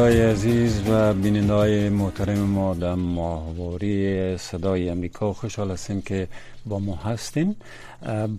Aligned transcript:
شنونده 0.00 0.30
عزیز 0.30 0.88
و 0.88 1.14
بیننده 1.14 1.90
محترم 1.90 2.38
ما 2.38 2.74
در 2.74 2.94
ماهواری 2.94 4.36
صدای 4.36 4.88
امریکا. 4.88 5.32
خوشحال 5.32 5.70
هستیم 5.70 6.02
که 6.02 6.28
با 6.66 6.78
ما 6.78 6.94
هستیم. 6.94 7.56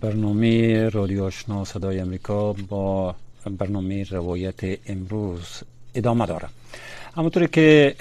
برنامه 0.00 0.88
رادیو 0.88 1.24
آشنا 1.24 1.64
صدای 1.64 1.98
امریکا 1.98 2.52
با 2.52 3.14
برنامه 3.58 4.04
روایت 4.10 4.60
امروز 4.86 5.62
ادامه 5.94 6.26
داره. 6.26 6.48
همونطوری 7.16 7.48
که 7.48 7.94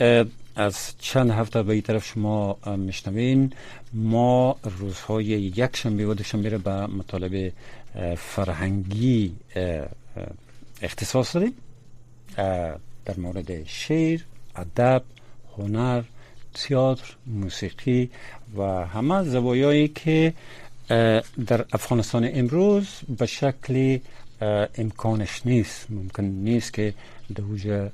از 0.55 0.93
چند 0.99 1.31
هفته 1.31 1.63
به 1.63 1.73
این 1.73 1.81
طرف 1.81 2.05
شما 2.05 2.57
میشنوین 2.77 3.53
ما 3.93 4.55
روزهای 4.79 5.25
یک 5.25 5.75
شنبه 5.77 6.05
و 6.07 6.13
دوشنبه 6.13 6.57
به 6.57 6.71
مطالب 6.71 7.51
فرهنگی 8.17 9.35
اختصاص 10.81 11.35
دادیم 11.35 11.53
در 13.05 13.17
مورد 13.17 13.63
شعر، 13.67 14.19
ادب، 14.55 15.03
هنر، 15.57 16.03
تئاتر، 16.53 17.15
موسیقی 17.27 18.09
و 18.57 18.61
همه 18.85 19.23
زوایایی 19.23 19.87
که 19.87 20.33
در 21.47 21.65
افغانستان 21.73 22.29
امروز 22.33 22.87
به 23.17 23.25
شکل 23.25 23.99
امکانش 24.75 25.45
نیست. 25.45 25.91
ممکن 25.91 26.23
نیست 26.23 26.73
که 26.73 26.93
دوج 27.35 27.89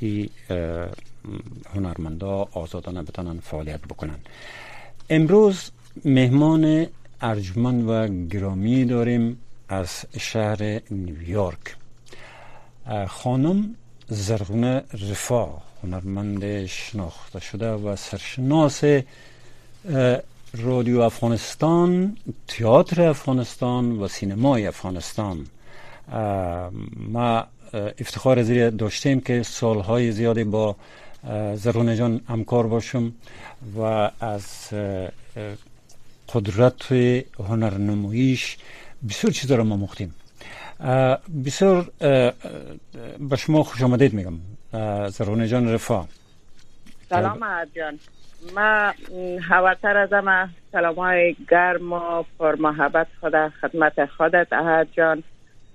ای 0.00 0.30
هنرمندا 1.74 2.48
آزادانه 2.52 3.02
بتانن 3.02 3.40
فعالیت 3.40 3.80
بکنن. 3.80 4.18
امروز 5.10 5.70
مهمان 6.04 6.86
ارجمند 7.20 7.88
و 7.88 8.08
گرامی 8.28 8.84
داریم 8.84 9.38
از 9.68 10.04
شهر 10.18 10.80
نیویورک. 10.90 11.76
خانم 13.08 13.74
زرغونه 14.12 14.82
رفا 15.10 15.48
هنرمند 15.82 16.66
شناخته 16.66 17.40
شده 17.40 17.70
و 17.72 17.96
سرشناس 17.96 18.84
رادیو 20.54 21.00
افغانستان 21.00 22.16
تئاتر 22.48 23.02
افغانستان 23.02 23.98
و 23.98 24.08
سینمای 24.08 24.66
افغانستان. 24.66 25.46
ما 26.96 27.44
افتخار 27.72 28.42
زیر 28.42 28.70
داشتیم 28.70 29.20
که 29.20 29.42
سالهای 29.42 30.12
زیادی 30.12 30.44
با 30.44 30.76
زرغونه 31.54 31.96
جان 31.96 32.20
همکار 32.28 32.66
باشم 32.66 33.12
و 33.78 34.10
از 34.20 34.44
قدرت 36.28 36.92
هنرنماییش 37.38 38.56
بسیار 39.08 39.32
چیزا 39.32 39.56
رو 39.56 39.64
ما 39.64 39.76
مختیم. 39.76 40.14
بسیار 41.46 41.86
به 43.30 43.36
شما 43.36 43.62
خوش 43.62 43.82
آمدید 43.82 44.14
میگم. 44.14 44.38
زرونه 45.08 45.48
جان 45.48 45.74
رفا. 45.74 46.04
سلام 47.08 47.40
جان. 47.76 47.98
ما 48.56 48.92
هواتر 49.40 49.96
از 49.96 50.12
همه. 50.12 50.48
سلام 50.72 50.94
های 50.94 51.36
گرم 51.50 51.92
و 51.92 52.24
پر 52.38 52.54
محبت 52.54 53.06
خدا 53.20 53.50
خدمت 53.60 54.06
خودت 54.06 54.52
احد 54.52 54.88
جان. 54.92 55.22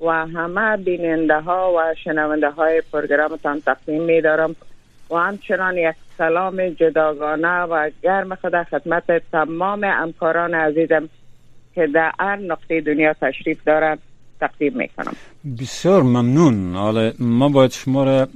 و 0.02 0.10
همه 0.10 0.78
بیننده 0.78 1.40
ها 1.40 1.74
و 1.74 1.96
شنونده 2.04 2.50
های 2.50 2.82
پروگرامتان 2.94 3.62
تقدیم 3.62 4.02
می 4.02 4.22
دارم 4.22 4.56
و 5.12 5.16
همچنان 5.16 5.78
یک 5.78 5.96
سلام 6.18 6.70
جداگانه 6.70 7.62
و 7.62 7.90
گرم 8.04 8.36
خدا 8.36 8.64
خدمت 8.64 9.32
تمام 9.32 9.84
همکاران 9.84 10.54
عزیزم 10.54 11.10
که 11.76 11.88
در 11.88 12.12
هر 12.20 12.36
نقطه 12.36 12.82
دنیا 12.82 13.14
تشریف 13.14 13.64
دارند. 13.64 14.00
تقدیم 14.40 14.78
می‌کنم. 14.78 15.16
بسیار 15.60 16.04
ممنون. 16.04 16.76
حالا 16.76 17.14
ما 17.20 17.50
باید 17.50 17.72
شما 17.72 18.04
را 18.04 18.28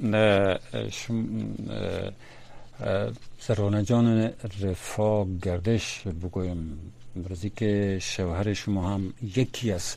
سرانه 3.38 3.82
جان 3.82 4.30
رفا 4.60 5.24
گردش 5.24 6.02
بگویم. 6.22 6.78
برزی 7.16 7.50
که 7.56 7.98
شوهر 8.00 8.52
شما 8.52 8.90
هم 8.90 9.12
یکی 9.36 9.72
از 9.72 9.96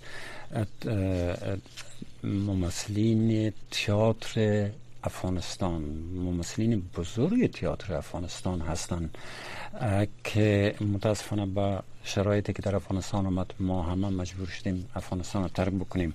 ممثلین 2.23 3.53
تئاتر 3.71 4.69
افغانستان. 5.05 5.81
ممثلین 6.15 6.83
بزرگ 6.97 7.51
تئاتر 7.51 7.93
افغانستان 7.93 8.61
هستند 8.61 9.17
که 10.23 10.75
متاسفانه 10.93 11.45
با 11.45 11.83
شرایطی 12.03 12.53
که 12.53 12.61
در 12.61 12.75
افغانستان 12.75 13.25
آمد 13.25 13.53
ما 13.59 13.83
همه 13.83 14.09
مجبور 14.09 14.47
شدیم 14.47 14.89
افغانستان 14.95 15.43
رو 15.43 15.49
ترک 15.49 15.73
بکنیم. 15.73 16.13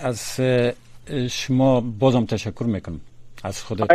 از 0.00 0.40
شما 1.30 1.80
بازم 1.80 2.24
تشکر 2.24 2.64
می‌کنم. 2.64 3.00
از 3.44 3.62
خودت 3.62 3.94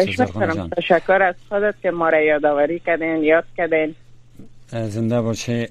جان. 0.56 0.70
تشکر 0.70 1.22
از 1.22 1.36
خودت 1.50 1.76
که 1.82 1.92
ما 1.92 2.10
را 2.10 2.22
یادآوری 2.22 2.80
کردین 2.80 3.24
یاد 3.24 3.46
کردین. 3.58 3.96
زنده 4.72 5.22
باشه 5.22 5.70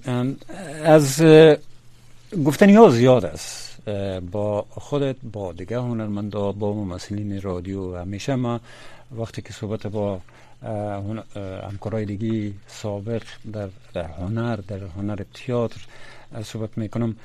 از 0.85 1.23
گفتنی 2.45 2.75
ها 2.75 2.89
زیاد 2.89 3.25
است؟ 3.25 3.74
با 4.33 4.67
خودت 4.71 5.17
با 5.33 5.53
دیگه 5.53 5.79
هنرمندا 5.79 6.53
با 6.53 6.73
ممثلین 6.73 7.43
رادیو 7.43 7.97
همیشه 7.97 8.35
ما 8.35 8.61
وقتی 9.19 9.43
که 9.43 9.53
صحبت 9.53 9.87
با 9.87 10.21
همکارای 11.71 12.05
دیگی 12.05 12.55
سابق 12.67 13.23
در, 13.53 13.69
هنر 14.05 14.57
در 14.57 14.79
هنر 14.79 15.25
تئاتر 15.35 15.81
صحبت 16.43 16.79
می‌کنم 16.79 17.17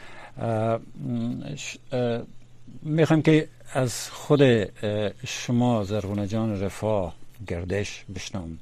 می‌خوام 2.83 3.21
که 3.21 3.47
از 3.73 4.09
خود 4.09 4.41
شما 5.25 5.83
زرغونه 5.83 6.27
جان 6.27 6.61
رفاه 6.61 7.15
گردش 7.47 8.05
بشنم 8.15 8.57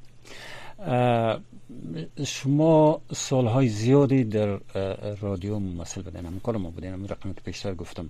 شما 2.24 3.00
سالهای 3.14 3.68
زیادی 3.68 4.24
در 4.24 4.58
رادیو 5.20 5.58
ممثل 5.58 6.02
بودین 6.02 6.26
هم 6.26 6.40
کار 6.40 6.56
ما 6.56 6.70
بودین 6.70 7.08
رقمی 7.08 7.34
که 7.34 7.40
پیشتر 7.40 7.74
گفتم. 7.74 8.08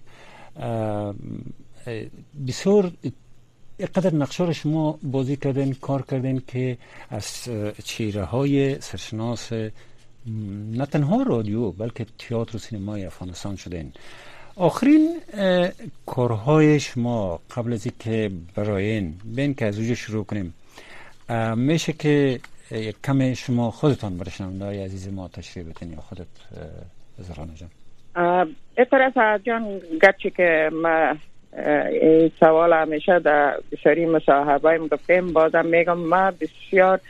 بسیار 2.48 2.92
اینقدر 3.78 4.14
نقشه 4.14 4.52
شما 4.52 4.98
بازی 5.02 5.36
کردین 5.36 5.74
کار 5.74 6.02
کردین 6.02 6.42
که 6.46 6.78
از 7.10 7.48
چیره 7.84 8.24
های 8.24 8.80
سرشناس 8.80 9.52
نه 10.72 10.86
تنها 10.86 11.22
رادیو 11.22 11.70
بلکه 11.70 12.06
تئاتر 12.18 12.56
و 12.56 12.58
سینمای 12.58 13.04
افغانستان 13.04 13.56
شدین. 13.56 13.92
آخرین 14.56 15.20
کارهای 16.06 16.80
شما 16.80 17.40
قبل 17.56 17.72
از 17.72 17.86
اینکه 17.86 18.30
براین 18.54 19.14
بین 19.24 19.54
که 19.54 19.64
از 19.66 19.78
اوجه 19.78 19.94
شروع 19.94 20.24
کنیم. 20.24 20.54
میشه 21.56 21.92
که 21.92 22.40
یک 22.72 22.96
کم 23.04 23.34
شما 23.34 23.70
خودتان 23.70 24.18
برشنم 24.18 24.62
عزیز 24.62 25.12
ما 25.12 25.28
تشریف 25.28 25.66
بتین 25.66 25.92
یا 25.92 26.00
خودت 26.00 26.26
زرانه 27.18 27.52
جان. 27.54 27.70
اطرف 28.76 29.42
جان 29.44 29.80
گرچه 30.02 30.30
که 30.30 30.70
ما 30.72 31.16
این 32.02 32.30
سوال 32.40 32.72
همیشه 32.72 33.18
در 33.18 33.56
بسیاری 33.72 34.06
مصاحبه 34.06 34.78
گفتیم 34.78 35.32
بازم 35.32 35.66
میگم 35.66 35.98
ما 35.98 36.30
بسیار 36.30 37.00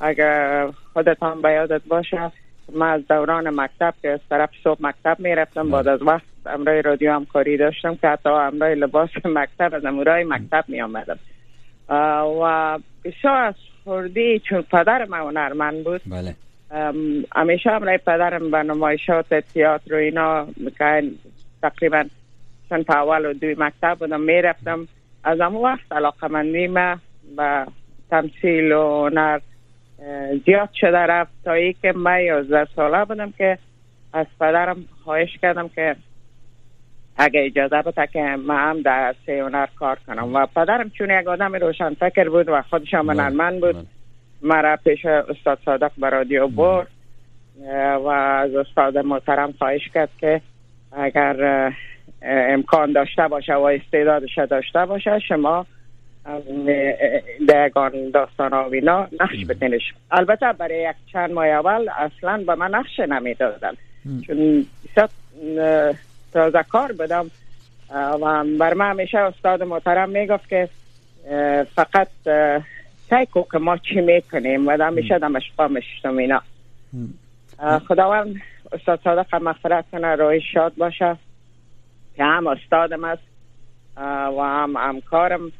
اگر 0.00 0.68
خودتان 0.92 1.42
به 1.42 1.52
یادت 1.52 1.82
باشه 1.88 2.32
ما 2.72 2.86
از 2.86 3.06
دوران 3.08 3.60
مکتب 3.60 3.94
که 4.02 4.10
از 4.10 4.20
طرف 4.30 4.50
صبح 4.64 4.78
مکتب 4.80 5.16
می‌رفتم 5.20 5.70
بعد 5.70 5.88
از 5.88 6.02
وقت 6.02 6.24
امرای 6.46 6.82
رادیو 6.82 7.12
هم 7.12 7.24
کاری 7.24 7.56
داشتم 7.56 7.94
که 7.94 8.08
حتی 8.08 8.28
امرای 8.28 8.74
لباس 8.74 9.10
مکتب 9.24 9.74
از 9.74 9.84
امرای 9.84 10.24
مکتب 10.24 10.64
می 10.68 10.82
آمدم 10.82 11.18
و 12.42 12.78
بسیار 13.04 13.36
از 13.36 13.54
خوردی 13.86 14.38
چون 14.38 14.62
پدر 14.62 15.04
ما 15.04 15.16
هنرمند 15.16 15.84
بود. 15.84 16.00
بله. 16.06 16.34
همیشه 17.36 17.72
امرای 17.72 17.98
پدرم 17.98 18.50
به 18.50 18.62
نمایشات 18.62 19.34
تئاتر 19.34 19.94
و 19.94 19.96
اینا 19.96 20.46
تقریبا 21.62 22.04
چون 22.68 22.82
تا 22.82 22.94
اول 22.94 23.26
و 23.26 23.32
دوی 23.32 23.56
مکتب 23.58 23.96
بودم 23.98 24.20
می‌رفتم. 24.20 24.88
از 25.24 25.40
اون 25.40 25.62
وقت 25.62 25.92
علاقه 25.92 26.28
مندی 26.28 26.66
ما 26.66 26.96
به 27.36 27.66
تمثیل 28.10 28.72
و 28.72 29.06
هنر 29.06 29.40
زیاد 30.46 30.68
شده 30.80 30.98
رفت. 30.98 31.32
تا 31.44 31.52
ای 31.52 31.72
که 31.72 31.92
من 31.92 32.20
یازده 32.20 32.66
ساله 32.76 33.04
بودم 33.04 33.32
که 33.38 33.58
از 34.12 34.26
پدرم 34.40 34.84
خواهش 35.04 35.38
کردم 35.42 35.68
که 35.68 35.96
اگه 37.16 37.44
اجازه 37.44 37.82
بده 37.82 38.06
که 38.06 38.20
من 38.20 38.70
هم 38.70 38.82
در 38.82 39.14
سه 39.26 39.42
هنر 39.42 39.68
کار 39.78 39.98
کنم. 40.06 40.34
و 40.34 40.46
پدرم 40.46 40.90
چون 40.90 41.10
یک 41.20 41.26
آدم 41.26 41.54
روشن 41.54 41.94
فکر 41.94 42.28
بود 42.28 42.48
و 42.48 42.62
خودش 42.62 42.94
هم 42.94 43.10
هنرمند 43.10 43.60
بود 43.60 43.86
مرا 44.42 44.76
پیش 44.84 45.04
استاد 45.04 45.58
صادق 45.64 45.90
به 45.98 46.10
رادیو 46.10 46.48
برد. 46.48 46.86
و 48.04 48.08
از 48.08 48.54
استاد 48.54 48.98
محترم 48.98 49.54
خواهش 49.58 49.88
کرد 49.94 50.08
که 50.20 50.40
اگر 50.92 51.72
امکان 52.22 52.92
داشته 52.92 53.28
باشه 53.28 53.54
و 53.54 53.62
استعدادش 53.62 54.38
داشته 54.38 54.86
باشه 54.86 55.18
شما 55.18 55.66
دگان 57.48 58.10
داستان 58.14 58.54
آوینا 58.54 59.08
نقش 59.20 59.46
بتنش 59.48 59.94
البته 60.10 60.52
برای 60.52 60.82
یک 60.82 60.96
چند 61.12 61.32
ماه 61.32 61.46
اول 61.46 61.88
اصلا 61.88 62.44
به 62.46 62.54
من 62.54 62.74
نقش 62.74 63.00
نمی‌دادن. 63.00 63.72
چون 64.26 64.66
تازه 66.36 66.62
کار 66.62 66.92
بدم. 66.92 67.30
و 67.94 68.44
بر 68.58 68.74
من 68.74 68.90
همیشه 68.90 69.18
استاد 69.18 69.62
محترم 69.62 70.08
می‌گفت 70.08 70.48
که 70.48 70.68
فقط 71.74 72.08
سعی 73.10 73.26
که 73.52 73.58
ما 73.58 73.76
چی 73.76 74.00
می‌کنیم؟ 74.00 74.68
و 74.68 74.70
همیشه 74.70 75.18
دمش 75.18 75.42
قامشتم 75.56 76.16
اینا. 76.16 76.40
خداوند 77.88 78.36
استاد 78.72 79.00
صادق 79.04 79.34
مغفرت 79.34 79.84
کنه 79.92 80.14
روی 80.14 80.40
شاد 80.54 80.72
باشه. 80.76 81.16
که 82.16 82.24
هم 82.24 82.46
استادم 82.46 83.04
است 83.04 83.22
و 84.36 84.42
هم 84.42 84.76
همکارم. 84.76 85.52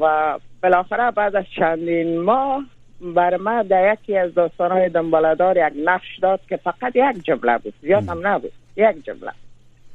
و 0.00 0.38
بالاخره 0.62 1.10
بعد 1.10 1.36
از 1.36 1.44
چندین 1.56 2.20
ماه 2.20 2.64
بر 3.00 3.36
ما 3.36 3.62
در 3.62 3.92
یکی 3.92 4.16
از 4.16 4.34
داستانهای 4.34 4.88
دنبالدار 4.88 5.56
یک 5.56 5.72
نقش 5.84 6.18
داد 6.22 6.40
که 6.48 6.56
فقط 6.56 6.96
یک 6.96 7.24
جمله 7.24 7.58
بود. 7.58 7.74
زیاد 7.82 8.08
هم 8.08 8.26
نبود. 8.26 8.52
یک 8.76 9.04
جمله. 9.04 9.32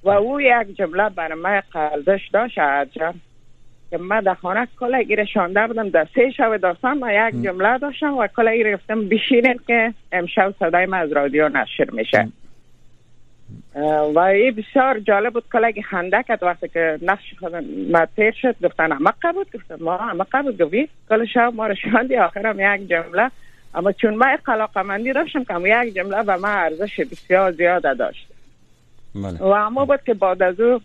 و 0.03 0.09
او 0.09 0.41
یک 0.41 0.77
جمله 0.77 1.09
بر 1.09 1.33
ما 1.33 1.61
قلدش 1.71 2.29
داشت. 2.33 2.59
جان 2.91 3.13
که 3.89 3.97
من 3.97 4.19
در 4.19 4.33
خانه 4.33 4.67
کلا 4.79 5.01
گیره 5.01 5.25
شانده 5.25 5.67
بودم. 5.67 5.89
در 5.89 6.07
سه 6.15 6.31
شب 6.31 6.57
داستان 6.57 6.97
ما 6.97 7.11
یک 7.11 7.43
جمله 7.43 7.77
داشتم 7.77 8.17
و 8.17 8.27
کلا 8.27 8.55
گیره 8.55 8.75
گفتم 8.75 9.09
بشینید 9.09 9.65
که 9.67 9.93
امشب 10.11 10.53
صدای 10.59 10.85
ما 10.85 10.97
از 10.97 11.11
رادیو 11.11 11.49
نشر 11.49 11.89
میشه. 11.91 12.27
و 14.15 14.19
این 14.19 14.55
بسیار 14.55 14.99
جالب 14.99 15.33
بود 15.33 15.43
کلگی 15.53 15.81
خنده 15.81 16.23
کرد 16.23 16.43
وقتی 16.43 16.67
که 16.67 16.99
نقش 17.01 17.33
خود 17.39 17.55
ما 17.91 18.05
تیر 18.15 18.31
شد. 18.31 18.55
گفتن 18.63 18.91
اما 18.91 19.13
بود 19.33 19.47
گفتن 19.53 19.83
ما 19.83 19.97
اما 19.97 20.25
بود 20.43 20.61
گفت 20.61 20.89
کل 21.09 21.25
شب 21.25 21.53
ما 21.55 21.67
رو 21.67 21.75
شاندی 21.75 22.17
آخرم 22.17 22.59
یک 22.59 22.89
جمله. 22.89 23.31
اما 23.75 23.91
چون 23.91 24.15
ما 24.15 24.25
قلاقه 24.45 24.81
مندی 24.81 25.13
داشتم 25.13 25.43
که 25.43 25.53
یک 25.59 25.93
جمله 25.93 26.17
و 26.17 26.37
ما 26.37 26.47
ارزش 26.47 26.99
بسیار 26.99 27.51
زیاده 27.51 27.93
داشت 27.93 28.27
بله. 29.23 29.39
و 29.39 29.45
اما 29.45 29.85
بود 29.85 30.03
که 30.05 30.13
بعد 30.13 30.43
از 30.43 30.59
او 30.59 30.81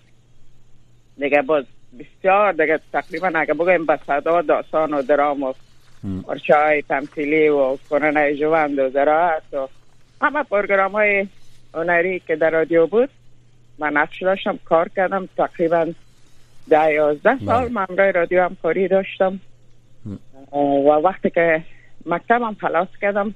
دیگه 1.19 1.43
باز 1.43 1.65
بسیار 1.99 2.53
دیگه 2.53 2.81
تقریبا 2.93 3.31
اگه 3.35 3.55
بگویم 3.55 3.87
به 3.87 3.99
صدا 4.07 4.43
داستان 4.43 4.95
و 4.95 5.03
درام 5.03 5.43
و 5.43 5.53
ورچه 6.29 6.57
های 6.57 6.83
تمثیلی 6.83 7.49
و 7.49 7.77
کنن 7.91 8.35
جوند 8.35 8.79
و 8.79 8.91
زراعت 8.91 9.43
و 9.55 9.69
همه 10.23 10.43
پرگرام 10.43 10.93
های 10.93 11.27
هنری 11.75 12.21
که 12.21 12.37
در 12.37 12.51
رادیو 12.51 12.87
بود 12.87 13.09
من 13.79 13.93
نقش 13.93 14.23
داشتم 14.23 14.59
کار 14.65 14.89
کردم 14.89 15.29
تقریبا 15.37 15.93
ده 16.69 16.93
یازده 16.93 17.35
بله. 17.35 17.47
سال 17.47 17.73
من 17.73 17.87
رای 17.99 18.13
رادیو 18.13 18.43
هم 18.43 18.57
کاری 18.63 18.89
داشتم 18.89 19.41
و 20.53 20.89
وقتی 21.05 21.31
که 21.31 21.65
مکتبم 22.07 22.57
خلاص 22.61 22.89
کردم 23.01 23.35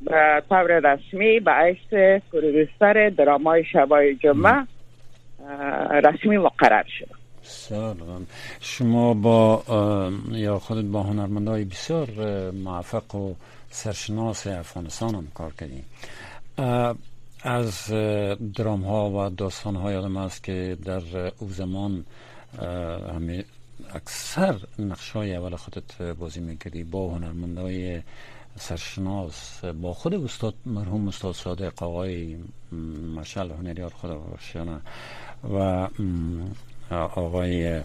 به 0.00 0.42
طور 0.48 0.80
رسمی 0.80 1.40
به 1.40 1.50
عیس 1.50 2.20
پرودوسر 2.32 3.12
درامای 3.16 3.64
شبای 3.64 4.14
جمعه 4.14 4.66
رسمی 5.90 6.36
مقرر 6.36 6.84
شدم 6.98 7.18
سلام. 7.42 8.26
شما 8.60 9.14
با 9.14 9.62
یا 10.30 10.58
خودت 10.58 10.84
با 10.84 11.02
هنرمندای 11.02 11.64
بسیار 11.64 12.08
موفق 12.50 13.14
و 13.14 13.34
سرشناس 13.70 14.46
افغانستان 14.46 15.14
هم 15.14 15.26
کار 15.34 15.52
کردیم 15.52 15.84
از 17.42 17.92
درام 18.56 18.82
ها 18.82 19.10
و 19.10 19.30
داستان 19.30 19.76
های 19.76 19.96
آدم 19.96 20.16
است 20.16 20.44
که 20.44 20.76
در 20.84 21.02
او 21.38 21.48
زمان 21.48 22.04
اکثر 23.94 24.54
نقش 24.78 25.10
های 25.10 25.36
اول 25.36 25.56
خودت 25.56 26.02
بازی 26.02 26.40
می‌کردی 26.40 26.84
با 26.84 27.10
هنرمندای 27.14 28.02
سرشناس 28.58 29.64
با 29.64 29.94
خود 29.94 30.14
استاد 30.14 30.54
مرحوم 30.66 31.08
استاد 31.08 31.34
صادق 31.34 31.82
آقای 31.82 32.36
مشل 33.16 33.50
هنریار 33.50 33.90
خدا 33.90 34.18
باشیانه 34.18 34.80
و 35.54 35.88
آقای 36.90 37.80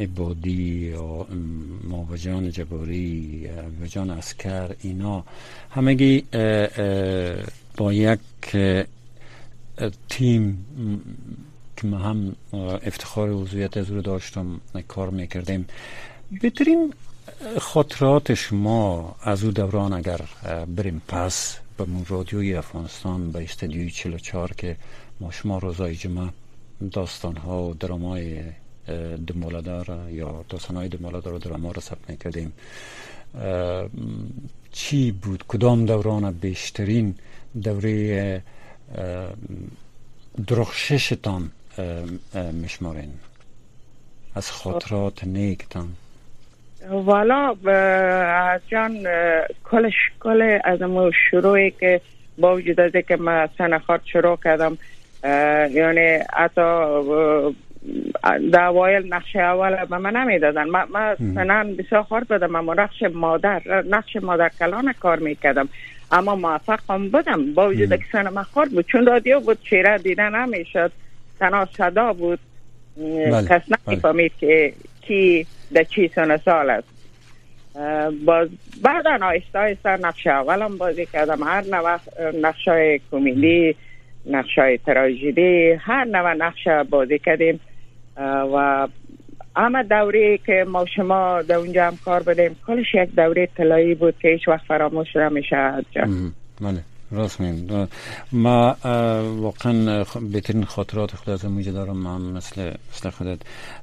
عبادی 0.00 0.92
و 0.92 1.24
ماوجان 1.84 2.50
جباری 2.50 3.48
جان 3.86 4.10
اسکر 4.10 4.74
اینا 4.80 5.24
همگی 5.70 6.24
با 7.76 7.92
یک 7.92 8.20
تیم 10.08 10.66
که 11.76 11.86
ما 11.86 11.98
هم 11.98 12.36
افتخار 12.56 13.30
وضویت 13.30 13.76
از 13.76 13.90
رو 13.90 14.02
داشتم 14.02 14.60
کار 14.88 15.10
می‌کردیم. 15.10 15.66
بهترین 16.42 16.94
خاطرات 17.60 18.34
شما 18.34 19.16
از 19.22 19.44
او 19.44 19.50
دوران 19.50 19.92
اگر 19.92 20.20
بریم 20.76 21.02
پس 21.08 21.58
به 21.76 21.86
رادیوی 22.08 22.54
افغانستان 22.54 23.32
به 23.32 23.44
استدیوی 23.44 23.90
44 23.90 24.52
که 24.56 24.76
ما 25.20 25.30
شما 25.30 25.58
روزای 25.58 25.94
جمعه 25.94 26.28
داستان 26.92 27.36
ها 27.36 27.62
و 27.62 27.74
درامای 27.74 28.42
دمالادار 29.26 30.08
یا 30.10 30.44
داستانهای 30.48 30.88
دمالادار 30.88 31.34
و 31.34 31.38
درما 31.38 31.72
را 31.72 31.80
ثبت 31.80 32.10
می‌کردیم 32.10 32.52
چی 34.72 35.12
بود؟ 35.12 35.44
کدام 35.48 35.86
دوران 35.86 36.30
بیشترین 36.30 37.14
دوره 37.62 38.42
درخششتان 40.46 41.50
میشمارین؟ 42.52 43.10
از 44.34 44.50
خاطرات 44.50 45.24
نیکتان. 45.24 45.94
والا 46.86 47.54
جان 48.68 49.06
کلش 49.64 49.94
کل 50.20 50.58
از 50.64 50.82
امو 50.82 51.10
شروعی 51.30 51.70
که 51.70 52.00
با 52.38 52.56
وجود 52.56 52.80
از 52.80 52.92
که 52.92 53.16
من 53.16 53.48
سنخات 53.58 54.00
شروع 54.04 54.38
کردم 54.44 54.78
یعنی 55.74 56.18
حتی 56.32 56.60
در 58.52 58.64
اوایل 58.64 59.14
نقش 59.14 59.36
اول 59.36 59.84
به 59.84 59.98
من 59.98 60.16
نمی‌دادن. 60.16 60.64
من, 60.64 60.84
من 60.92 61.16
سنن 61.34 61.76
بسیار 61.76 62.02
خورد 62.02 62.28
بدم 62.28 62.56
اما 62.56 62.74
نقش 62.74 63.02
مادر 63.02 63.62
نقش 63.90 64.16
مادر 64.16 64.50
کلان 64.58 64.92
کار 64.92 65.18
می‌کردم. 65.18 65.68
اما 66.12 66.36
موفق 66.36 66.80
هم 66.90 67.08
بودم. 67.08 67.54
با 67.54 67.68
وجود 67.68 67.96
که 67.96 68.04
سن 68.12 68.28
من 68.28 68.42
خورد 68.42 68.70
بود 68.70 68.86
چون 68.86 69.06
رادیو 69.06 69.40
بود 69.40 69.58
چهره 69.70 69.98
دیدن 69.98 70.34
نمی‌شد. 70.34 70.92
تنها 71.40 71.68
صدا 71.78 72.12
بود. 72.12 72.38
بله. 72.96 73.48
کس 73.48 73.62
نمی‌فهمید 73.88 74.32
که 74.40 74.72
کی 75.00 75.46
در 75.72 75.84
چی 75.84 76.08
سن 76.14 76.36
سال 76.36 76.70
است. 76.70 76.88
باز 78.24 78.48
بعدا 78.82 79.26
آیسته 79.26 79.58
آیسته 79.58 79.88
نقش 79.90 80.26
اولم 80.26 80.78
بازی 80.78 81.06
کردم. 81.06 81.42
هر 81.42 81.64
نوع 81.64 81.98
نقش 82.40 82.68
های 82.68 83.00
کمیدی 83.10 83.76
نقش 84.26 84.58
های 84.58 84.78
تراژدی 84.78 85.70
هر 85.70 86.04
نوع 86.04 86.34
نقش 86.34 86.68
بازی 86.90 87.18
کردیم. 87.18 87.60
و 88.54 88.88
اما 89.56 89.82
دوره 89.82 90.38
که 90.38 90.64
ما 90.68 90.86
شما 90.96 91.42
در 91.42 91.54
اونجا 91.54 91.86
هم 91.86 91.98
کار 92.04 92.22
بدیم 92.22 92.56
کلش 92.66 92.94
یک 92.94 93.14
دوره 93.14 93.48
طلایی 93.56 93.94
بود 93.94 94.14
که 94.18 94.28
هیچ 94.28 94.48
وقت 94.48 94.64
فراموش 94.68 95.16
نمیشه 95.16 95.56
بله. 96.60 96.80
راست 97.12 97.40
میم 97.40 97.88
ما 98.32 98.76
واقعا 99.36 100.04
بهترین 100.32 100.64
خاطرات 100.64 101.10
خود 101.10 101.30
از 101.30 101.44
اونجا 101.44 101.72
دارم. 101.72 101.96
من 101.96 102.20
مثل 102.20 102.72
مثل 102.92 103.10
خودت 103.10 103.38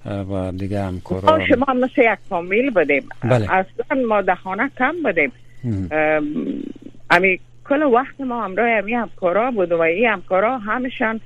و 0.06 0.52
دیگه 0.52 0.82
هم 0.82 1.00
کارا 1.00 1.46
شما 1.46 1.74
مثل 1.74 2.02
یک 2.02 2.20
فامیل 2.30 2.70
بدیم 2.70 3.10
بله. 3.24 3.54
اصلا 3.54 4.02
ما 4.08 4.22
دخانه 4.22 4.72
کم 4.78 4.96
بدیم 5.06 5.32
امی 7.12 7.40
کل 7.70 7.84
وقت 7.84 8.22
ما 8.22 8.44
همراه 8.44 8.70
امی 8.70 8.94
همکارا 8.94 9.52
بود 9.52 9.72
و 9.72 9.82
این 9.82 10.10
همکارا 10.10 10.58
همشان 10.58 11.22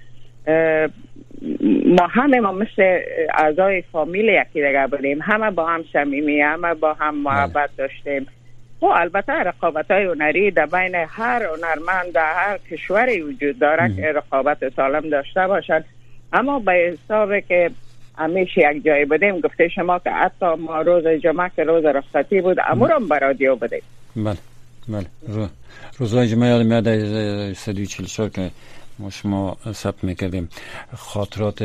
ما 1.85 2.07
همه 2.09 2.39
ما 2.39 2.51
مثل 2.51 2.99
اعضای 3.33 3.83
فامیل 3.91 4.25
یکی 4.25 4.53
دیگه 4.53 4.87
بودیم. 4.91 5.19
همه 5.21 5.51
با 5.51 5.67
هم 5.67 5.83
صمیمی 5.93 6.41
همه 6.41 6.73
با 6.73 6.93
هم 6.93 7.15
محبت 7.15 7.53
بله. 7.53 7.69
داشتیم. 7.77 8.27
و 8.81 8.85
البته 8.85 9.33
رقابت 9.33 9.91
های 9.91 10.05
هنری 10.05 10.51
در 10.51 10.65
بین 10.65 10.95
هر 10.95 11.43
هنرمند 11.43 12.11
در 12.13 12.33
هر 12.33 12.57
کشوری 12.71 13.21
وجود 13.21 13.59
داره 13.59 13.95
که 13.95 14.01
رقابت 14.01 14.75
سالم 14.75 15.09
داشته 15.09 15.47
باشد. 15.47 15.83
اما 16.33 16.59
به 16.59 16.71
حساب 16.71 17.39
که 17.39 17.71
همیشه 18.17 18.61
یک 18.75 18.83
جای 18.83 19.05
بدیم 19.05 19.39
گفته 19.39 19.67
شما 19.67 19.99
که 19.99 20.09
حتی 20.09 20.45
ما 20.45 20.81
روز 20.81 21.07
جمعه 21.07 21.51
که 21.55 21.63
روز 21.63 21.85
رخصتی 21.85 22.41
بود 22.41 22.57
امورم 22.67 23.07
برادیو 23.07 23.55
بدیم 23.55 23.81
بله 24.15 24.37
بله. 24.87 25.05
روزای 25.97 26.27
جمعه 26.27 26.49
یادم 26.49 26.65
میاد 26.65 27.53
144 27.53 28.29
که 28.29 28.51
ما 28.99 29.09
شما 29.09 29.57
ثبت 29.73 30.03
می‌کردیم. 30.03 30.49
خاطرات 30.95 31.63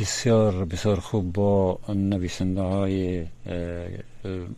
بسیار 0.00 0.64
بسیار 0.64 1.00
خوب 1.00 1.32
با 1.32 1.78
نویسنده 1.88 2.60
های 2.60 3.26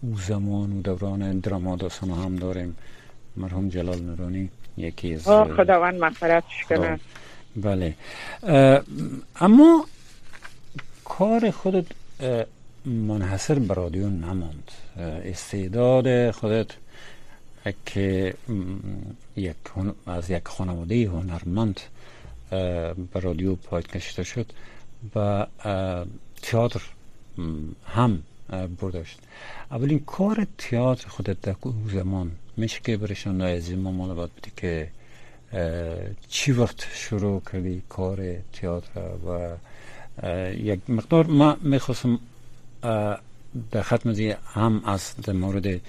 او 0.02 0.16
زمان 0.28 0.72
و 0.72 0.82
دوران 0.82 1.38
دراما 1.38 1.76
داستان 1.76 2.10
هم 2.10 2.36
داریم. 2.36 2.76
مرحوم 3.36 3.68
جلال 3.68 4.02
نورانی 4.02 4.50
یکی 4.76 5.14
از 5.14 5.28
خداوند 5.28 6.00
مغفرتش 6.04 6.64
کنه 6.68 7.00
بله. 7.56 7.94
اما 9.40 9.86
کار 11.04 11.50
خودت 11.50 11.84
منحصر 12.84 13.58
به 13.58 13.74
رادیو 13.74 14.10
نماند. 14.10 14.70
استعداد 15.24 16.30
خودت 16.30 16.66
که 17.86 18.34
یک 19.36 19.56
از 20.06 20.30
یک 20.30 20.48
خانواده 20.48 21.08
هنرمند 21.08 21.80
به 23.12 23.20
رادیو 23.20 23.54
پاید 23.54 23.86
کشیده 23.86 24.22
شد 24.22 24.46
و 25.16 25.46
تئاتر 26.42 26.82
هم 27.86 28.22
برداشت 28.80 29.18
اولین 29.70 29.98
کار 29.98 30.46
تئاتر 30.58 31.08
خودت 31.08 31.40
در 31.40 31.56
اون 31.60 31.74
زمان 31.92 32.30
میشه 32.56 32.80
که 32.84 32.96
برشان 32.96 33.40
از 33.40 33.70
ما 33.70 33.92
مال 33.92 34.28
که 34.56 34.88
چی 36.28 36.52
وقت 36.52 36.86
شروع 36.94 37.42
کردی 37.52 37.82
کار 37.88 38.36
تئاتر 38.52 39.00
و 39.26 39.56
یک 40.56 40.80
مقدار 40.88 41.26
ما 41.26 41.56
می‌خواستم 41.62 42.18
در 43.70 43.82
ختم 43.82 44.10
هم 44.44 44.82
از 44.84 45.14
در 45.22 45.32
مورد 45.32 45.80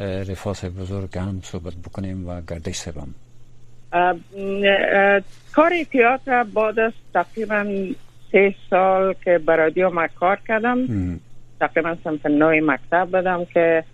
رفاس 0.00 0.64
بزرگ 0.64 1.18
هم 1.18 1.40
صحبت 1.42 1.74
بکنیم 1.74 2.28
و 2.28 2.40
گردش 2.48 2.76
سبم 2.76 3.14
کار 5.52 5.72
تئاتر 5.92 6.42
بعد 6.42 6.78
از 6.78 6.92
تقریبا 7.14 7.66
سه 8.32 8.54
سال 8.70 9.14
که 9.24 9.38
برادیو 9.38 9.90
ما 9.90 10.06
کار 10.20 10.38
کردم 10.48 10.78
تقریبا 11.60 11.96
سمت 12.04 12.26
نوی 12.26 12.60
مکتب 12.60 13.08
بدم 13.12 13.44
که 13.44 13.84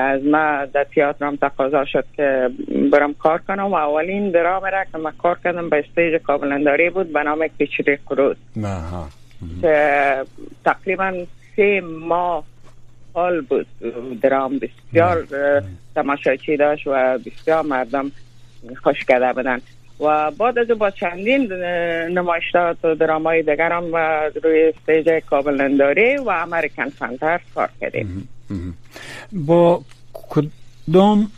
از 0.00 0.24
ما 0.24 0.64
در 0.74 0.86
تئاتر 0.94 1.24
هم 1.24 1.36
تقاضا 1.36 1.84
شد 1.84 2.04
که 2.16 2.50
برم 2.92 3.14
کار 3.14 3.38
کنم 3.48 3.66
و 3.66 3.74
اولین 3.74 4.30
درام 4.30 4.64
را 4.64 4.84
که 4.92 4.98
ما 4.98 5.12
کار 5.18 5.38
کردم 5.44 5.68
به 5.68 5.78
استیج 5.78 6.22
کابلنداری 6.22 6.90
بود 6.90 7.12
به 7.12 7.22
نام 7.22 7.46
کچری 7.46 7.98
کرود 8.10 8.36
که 9.60 10.24
تقریبا 10.64 11.14
سه 11.56 11.80
ماه 11.80 12.44
حال 13.18 13.40
بود. 13.40 13.66
درام 14.22 14.58
بسیار 14.58 15.26
تماشاچی 15.94 16.56
داشت 16.56 16.86
و 16.86 17.18
بسیار 17.26 17.62
مردم 17.62 18.12
خوش 18.82 19.04
کرده 19.04 19.32
بودن. 19.32 19.60
و 20.00 20.30
بعد 20.30 20.58
از 20.58 20.68
با 20.78 20.90
چندین 20.90 21.52
نمایشات 22.18 22.84
و 22.84 22.94
درامای 22.94 23.42
دیگر 23.42 23.72
هم 23.72 23.96
روی 24.44 24.72
stage 24.72 25.08
کابل 25.30 25.54
ننداری 25.60 26.16
و 26.16 26.28
American 26.28 26.88
Center 26.88 27.40
کار 27.54 27.68
کردیم. 27.80 28.28
با 29.32 29.82
کدام 30.12 31.30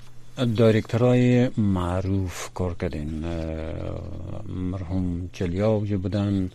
director 0.56 1.30
های 1.30 1.48
معروف 1.58 2.50
کار 2.54 2.74
کردین؟ 2.80 3.24
مرحوم 4.72 5.30
جلیاوی 5.32 5.96
بودن 5.96 6.50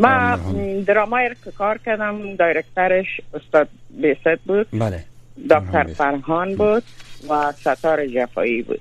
ما 0.00 0.38
درامای 0.86 1.30
که 1.44 1.50
کار 1.50 1.78
کردم 1.78 2.36
director 2.36 3.03
ش 3.03 3.20
استاد 3.34 3.68
بیست 3.90 4.40
بود 4.46 4.66
بله 4.72 5.04
دکتر 5.50 5.84
فرهان 5.84 6.56
بود 6.56 6.82
و 7.30 7.52
ستار 7.52 8.06
جفایی 8.06 8.62
بود 8.62 8.80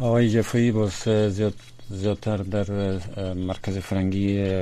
آقای 0.00 0.28
جفایی 0.28 0.72
باز 0.72 0.92
زیاد 1.28 1.54
زیادتر 1.90 2.36
در 2.36 2.64
مرکز 3.34 3.78
فرنگی 3.78 4.54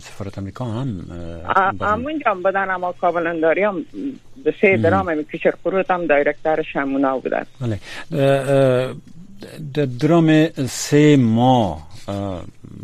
سفارت 0.00 0.38
امریکا 0.38 0.64
هم 0.64 0.88
همونجا 1.80 2.30
هم 2.30 2.42
بودن 2.42 2.70
اما 2.70 2.92
کابلنداری 2.92 3.62
هم 3.62 3.84
به 4.44 4.54
سه 4.60 4.76
درام 4.76 5.08
همی 5.08 5.24
کشر 5.24 5.54
خروت 5.62 5.90
هم 5.90 6.06
دایرکترش 6.06 6.76
همونا 6.76 7.18
بودن 7.18 7.46
بله 7.60 7.78
درام 9.98 10.48
سه 10.66 11.16
ماه 11.16 11.90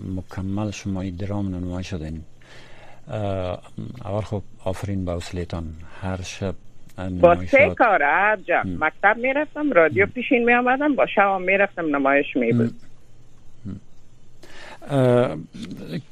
مکمل 0.06 0.70
شما 0.70 1.00
این 1.00 1.16
درام 1.16 1.54
نمایی 1.54 1.84
شدین 1.84 2.22
اول 4.04 4.20
خب 4.20 4.42
آفرین 4.64 5.04
به 5.04 5.12
وصلیتان 5.12 5.64
هر 6.02 6.22
شب 6.22 6.54
با 7.20 7.46
سه 7.46 7.74
کار 7.78 8.00
جا 8.36 8.62
مکتب 8.64 9.16
می‌رفتم 9.16 9.72
رادیو 9.72 10.06
پیشین 10.06 10.44
می 10.44 10.54
آمدم 10.54 10.94
با 10.94 11.06
شب 11.06 11.38
می‌رفتم 11.40 11.96
نمایش 11.96 12.36
می 12.36 12.52
بود 12.52 12.74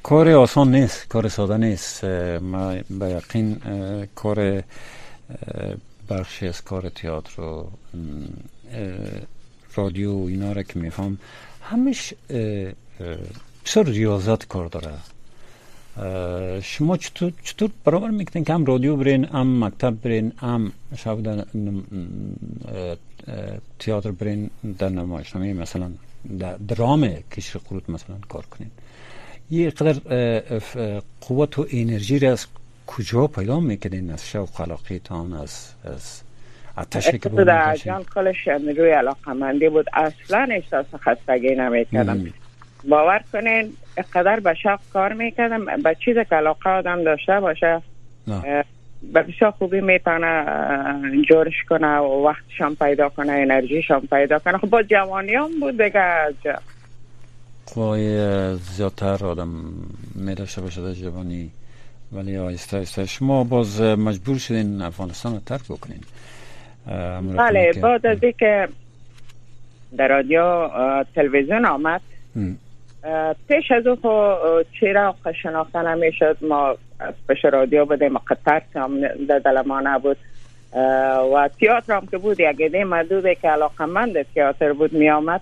کار 0.03 0.29
آسان 0.29 0.75
نیست 0.75 1.07
کار 1.07 1.27
ساده 1.27 1.57
نیست. 1.57 2.03
ما 2.41 2.75
به 2.99 3.09
یقین 3.09 3.61
کار 4.15 4.63
بخشی 6.09 6.47
از 6.47 6.63
کار 6.63 6.89
تئاتر 6.89 7.41
و 7.41 7.69
رادیو 9.75 10.13
و 10.13 10.25
اینا 10.27 10.51
را 10.51 10.63
که 10.63 10.79
میفهم 10.79 11.17
همش 11.61 12.13
بسیار 13.65 13.85
ریاضت 13.85 14.47
کار 14.47 14.67
داره 14.67 14.91
شما 16.61 16.97
چطور, 16.97 17.31
چطور 17.43 17.69
برابر 17.85 18.09
می‌کنین 18.09 18.45
که 18.45 18.53
هم 18.53 18.65
رادیو 18.65 18.95
برین 18.95 19.25
هم 19.25 19.63
مکتب 19.63 20.01
برین 20.03 20.31
هم 20.37 20.71
شب 20.97 21.17
تئاتر 23.79 24.11
برین 24.11 24.49
در 24.79 24.89
نمایشنامه 24.89 25.53
مثلا 25.53 25.89
در 26.39 26.55
درام 26.55 27.09
کشر 27.31 27.59
قروت 27.69 27.89
مثلا 27.89 28.15
کار 28.29 28.45
کنین 28.45 28.71
یه 29.51 29.69
قدر 29.69 30.41
قوت 31.21 31.59
و 31.59 31.67
انرژی 31.71 32.19
را 32.19 32.31
از 32.31 32.47
کجا 32.87 33.27
پیدا 33.27 33.59
می‌کنین 33.59 34.11
از 34.11 34.27
شوق 34.27 34.61
علاقیتان 34.61 35.33
از 35.33 35.73
از 35.83 36.21
آتشی 36.77 37.19
که 37.19 37.29
بود 37.29 37.47
جان 37.85 38.03
کلش 38.15 38.47
روی 38.77 38.91
علاقه 38.91 39.69
بود 39.69 39.85
اصلا 39.93 40.47
احساس 40.51 40.85
خستگی 40.95 41.55
نمی‌کردم 41.55 42.33
باور 42.89 43.21
کنین 43.33 43.73
قدر 44.13 44.39
به 44.39 44.53
شب 44.53 44.79
کار 44.93 45.13
می‌کردم 45.13 45.65
به 45.65 45.95
چیز 46.05 46.15
که 46.15 46.35
علاقه 46.35 46.69
آدم 46.69 47.03
داشته 47.03 47.39
باشه 47.39 47.81
به 49.13 49.23
بسیار 49.23 49.51
خوبی 49.51 49.81
می‌تونه 49.81 50.45
جورش 51.29 51.63
کنه 51.69 51.97
و 51.97 52.27
وقتشان 52.27 52.75
پیدا 52.75 53.09
کنه 53.09 53.31
انرژیشان 53.31 53.99
پیدا 53.99 54.39
کنه. 54.39 54.57
خب 54.57 54.69
با 54.69 54.83
جوانی 54.83 55.35
هم 55.35 55.59
بود 55.59 55.81
دیگه 55.81 56.33
خواهی 57.65 58.17
زیادتر 58.55 59.25
آدم 59.25 59.49
میداشته 60.15 60.61
باشه 60.61 60.81
در 60.81 60.91
جوانی 60.91 61.51
ولی 62.11 62.37
آیسته 62.37 62.77
آیسته. 62.77 63.05
شما 63.05 63.43
باز 63.43 63.81
مجبور 63.81 64.37
شدین 64.37 64.81
افغانستان 64.81 65.33
رو 65.33 65.39
ترک 65.39 65.63
بکنین. 65.63 66.01
بله 67.37 67.73
بعد 67.81 68.07
از 68.07 68.17
که 68.39 68.67
در 69.97 70.07
رادیو 70.07 70.69
تلویزیون 71.15 71.65
آمد 71.65 72.01
پیش 73.47 73.71
از 73.71 73.87
او 73.87 73.97
چرا 74.79 75.15
شناخته 75.43 75.81
نمی‌شد 75.81 76.37
ما 76.41 76.77
از 76.99 77.13
پیش 77.27 77.45
رادیو 77.45 77.85
بودیم 77.85 78.17
قطر 78.17 78.61
هم 78.75 79.01
در 79.27 79.39
دل 79.39 79.61
ما 79.61 79.81
نبود 79.81 80.17
و 81.35 81.49
تیاتر 81.59 81.93
هم 81.93 82.07
که 82.11 82.17
بود 82.17 82.39
یک 82.39 82.55
ایده 82.59 82.83
مدوده 82.83 83.35
که 83.35 83.49
علاقه 83.49 83.85
مند 83.85 84.21
تیاتر 84.21 84.73
بود 84.73 84.93
می 84.93 85.09
آمد 85.09 85.41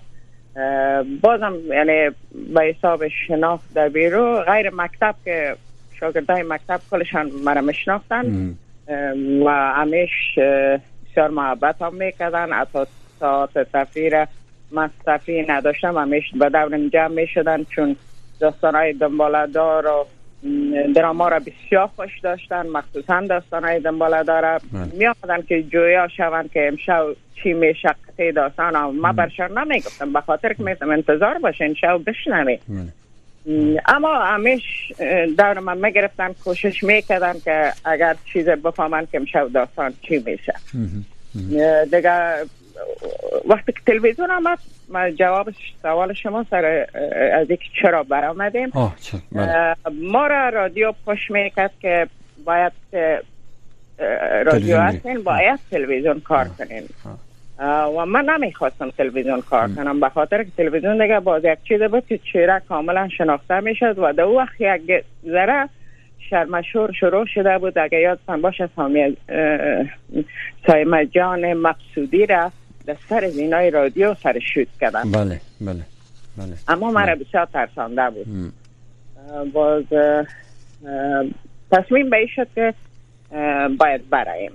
بازم 1.21 1.53
یعنی 1.67 2.15
به 2.53 2.61
حساب 2.63 3.07
شناخت 3.07 3.73
در 3.73 3.89
بیرو 3.89 4.41
غیر 4.41 4.69
مکتب 4.69 5.15
که 5.25 5.55
شاگردای 5.99 6.43
مکتب 6.43 6.79
کلشان 6.91 7.31
مرا 7.45 7.61
میشناختن. 7.61 8.55
و 9.45 9.49
همیش 9.49 10.39
بسیار 10.39 11.29
محبت 11.29 11.81
هم 11.81 11.95
می‌کردن. 11.95 12.53
حتی 12.53 12.79
ساعت 13.19 13.57
تفریره 13.73 14.27
مصرفی 14.71 15.45
نداشتم 15.47 15.97
همیش 15.97 16.23
به 16.35 16.49
دورم 16.49 16.89
جمع 16.89 17.07
می 17.07 17.27
شدن 17.27 17.63
چون 17.63 17.95
داستان 18.39 18.75
های 18.75 18.93
دنبالدار 18.93 19.87
و 19.87 20.05
دراما 20.95 21.27
را 21.27 21.39
بسیار 21.39 21.89
خوش 21.95 22.19
داشتن 22.23 22.67
مخصوصا 22.67 23.21
داستان 23.21 23.63
های 23.63 23.79
دنبالدار 23.79 24.41
بله. 24.41 24.61
می 24.93 25.07
آمدن 25.07 25.41
که 25.41 25.63
جویا 25.63 26.07
شوند 26.07 26.51
که 26.51 26.67
امشب 26.67 27.05
چی 27.35 27.53
می 27.53 27.75
شقتی 27.75 28.31
داستان 28.31 28.75
و 28.75 28.91
ما 28.91 29.11
برشان 29.11 29.57
نمی 29.57 29.79
گفتم 29.79 30.13
به 30.13 30.21
خاطر 30.21 30.53
که 30.53 30.63
می‌تونم 30.63 30.91
انتظار 30.91 31.37
باشه 31.37 31.73
شب 31.73 32.01
بشنوی 32.07 32.59
بله. 32.69 33.81
اما 33.85 34.23
همیش 34.25 34.63
دور 35.37 35.59
من 35.59 35.77
می‌گرفتن 35.77 36.33
کوشش 36.43 36.83
می‌کردن 36.83 37.33
که 37.39 37.71
اگر 37.85 38.15
چیز 38.33 38.49
بفهمن 38.49 39.07
که 39.11 39.17
امشب 39.17 39.51
داستان 39.53 39.93
چی 40.01 40.23
میشه. 40.25 40.53
دیگه 41.91 42.35
وقتی 43.47 43.71
که 43.71 43.79
تلویزیون 43.85 44.31
آمد 44.31 44.59
ما 44.89 45.09
جواب 45.09 45.49
سوال 45.81 46.13
شما 46.13 46.45
سر 46.49 46.65
از 47.33 47.49
اینکه 47.49 47.65
چرا 47.81 48.03
برآمدیم. 48.03 48.69
بله. 49.31 49.75
ما 50.01 50.27
را 50.27 50.49
رادیو 50.49 50.93
پش 51.07 51.31
می‌کرد 51.31 51.71
که 51.81 52.07
باید 52.45 52.71
رادیو 54.45 54.79
هستین 54.79 55.23
باید 55.23 55.59
تلویزیون 55.71 56.19
کار 56.19 56.47
کنیم. 56.47 56.83
و 57.97 58.05
من 58.05 58.25
نمی‌خواستم 58.25 58.89
تلویزیون 58.89 59.41
کار 59.41 59.69
کنم 59.75 59.99
به 59.99 60.09
خاطر 60.09 60.43
که 60.43 60.49
تلویزیون 60.57 61.03
دیگه 61.03 61.19
باز 61.19 61.45
یک 61.45 61.57
چیز 61.63 61.81
بود 61.81 62.07
که 62.07 62.19
چهره 62.33 62.61
کاملا 62.69 63.09
شناخته 63.17 63.59
می‌شد 63.59 63.99
و 63.99 64.13
در 64.13 64.25
وقت 64.25 64.61
یک 64.61 65.03
ذره 65.25 65.69
شرمشور 66.29 66.91
شروع 66.91 67.25
شده 67.25 67.57
بود. 67.57 67.77
اگر 67.77 67.99
یادتان 67.99 68.41
باشه 68.41 68.69
سامی 68.75 69.17
سایمه 70.67 71.05
جان 71.05 71.53
مقصودی 71.53 72.25
را 72.25 72.51
در 72.85 72.95
سر 73.09 73.27
زینای 73.27 73.71
رادیو 73.71 74.15
سر 74.23 74.39
شود 74.53 74.67
کردن 74.81 75.11
بله 75.11 75.41
بله 75.61 75.83
بله. 76.37 76.53
اما 76.67 76.91
مرا 76.91 77.15
بسیار 77.15 77.47
ترسانده 77.53 78.09
بود. 78.09 78.53
باز 79.53 79.83
تصمیم 81.71 82.09
به 82.09 82.27
شد 82.35 82.47
که 82.55 82.73
باید 83.79 84.09
برایم 84.09 84.51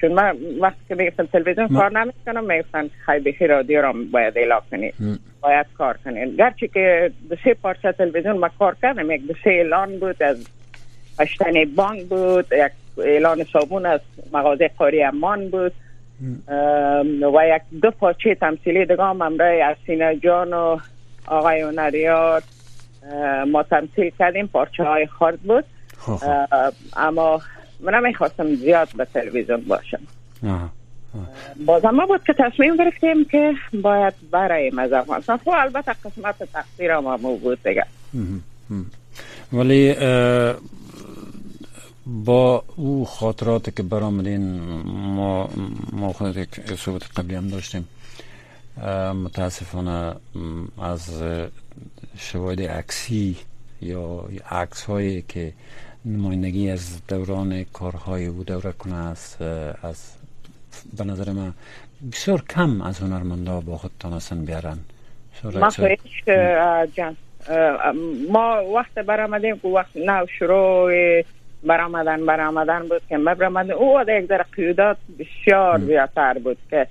چون 0.00 0.12
من 0.12 0.36
وقتی 0.60 0.80
که 0.88 0.94
می‌گفتم 0.94 1.26
تلویزیون 1.26 1.68
کار 1.68 1.98
نمی‌کنم 2.00 2.44
می‌گفتن 2.44 2.90
خیلی 3.06 3.32
بخی 3.32 3.46
رادیو 3.46 3.82
را 3.82 3.94
باید 4.12 4.38
اعلا 4.38 4.60
کنید. 4.70 4.94
باید 5.40 5.66
کار 5.78 5.98
کنید. 6.04 6.36
گرچه 6.36 6.68
که 6.68 7.12
دو 7.30 7.36
سه 7.44 7.54
پارچه 7.54 7.92
تلویزیون 7.92 8.38
ما 8.38 8.48
کار 8.58 8.76
کردم 8.82 9.10
یک 9.10 9.26
دو 9.26 9.34
سه 9.44 9.50
اعلان 9.50 9.98
بود 9.98 10.22
از 10.22 10.46
اشتن 11.18 11.64
بانک 11.76 12.04
بود 12.04 12.46
یک 12.52 12.72
اعلان 12.98 13.44
صابون 13.44 13.86
از 13.86 14.00
مغازه 14.32 14.70
قاری 14.78 15.02
امان 15.02 15.48
بود. 15.48 15.72
و 17.34 17.56
یک 17.56 17.80
دو 17.82 17.90
پارچه 17.90 18.34
تمثیلی 18.34 18.86
دیگه 18.86 19.02
هم 19.02 19.22
امرای 19.22 19.76
سینه 19.86 20.16
جان 20.16 20.52
و 20.52 20.78
آقای 21.26 21.72
نریاد 21.76 22.42
ما 23.46 23.62
تمثیل 23.62 24.12
کردیم 24.18 24.46
پارچه 24.46 24.84
های 24.84 25.06
خارد 25.06 25.40
بود. 25.40 25.64
خب، 25.98 26.16
خب. 26.16 26.46
اما 26.96 27.40
من 27.80 27.94
نمی‌خواستم 27.94 28.54
زیاد 28.54 28.88
به 28.96 29.04
تلویزیون 29.04 29.60
باشم. 29.60 30.00
باز 31.66 31.84
ما 31.84 32.06
بود 32.06 32.24
که 32.24 32.32
تصمیم 32.32 32.76
گرفتیم 32.76 33.24
که 33.24 33.54
باید 33.82 34.14
برای 34.30 34.72
از 34.78 34.92
افغانستان. 34.92 35.36
خب 35.36 35.50
البته 35.54 35.92
قسمت 35.92 36.52
تقصیر 36.52 36.98
ما 36.98 37.16
بود 37.16 37.58
دیگه. 37.62 37.84
ولی 39.52 39.94
با 42.10 42.64
او 42.76 43.04
خاطراتی 43.04 43.70
که 43.70 43.82
برآمدین 43.82 44.60
ما 45.16 45.50
ما 45.92 46.12
خود 46.12 46.36
یک 46.36 46.74
صحبت 46.76 47.02
قبلی 47.18 47.34
هم 47.34 47.48
داشتیم. 47.48 47.88
متاسفانه 49.24 50.14
از 50.82 51.22
شواهد 52.18 52.62
عکسی 52.62 53.36
یا 53.82 54.28
عکس 54.50 54.84
هایی 54.84 55.24
که 55.28 55.52
نمایندگی 56.04 56.70
از 56.70 57.06
دوران 57.08 57.64
کارهای 57.64 58.26
او 58.26 58.44
دوره 58.44 58.72
کنه 58.72 58.94
است 58.94 59.42
از 59.82 60.14
به 60.98 61.04
نظر 61.04 61.32
من 61.32 61.52
بسیار 62.12 62.44
کم 62.50 62.82
از 62.82 63.00
هنرمندا 63.00 63.60
با 63.60 63.76
خود 63.76 63.90
تانستن 64.00 64.44
بیارن. 64.44 64.78
ما 65.44 65.70
جان. 66.96 67.16
ما 68.30 68.64
وقت 68.74 68.94
برآمدیم 68.98 69.58
که 69.58 69.68
وقت 69.68 69.96
نو 69.96 70.26
شروع 70.38 71.22
برآمدن 71.64 72.26
برآمدن 72.26 72.88
بود 72.88 73.02
که 73.08 73.18
برآمدن 73.18 73.70
او 73.70 74.00
یک 74.08 74.26
در 74.26 74.44
قیودات 74.56 74.96
بسیار 75.18 75.78
زیادتر 75.78 76.38
بود 76.38 76.58
که 76.70 76.86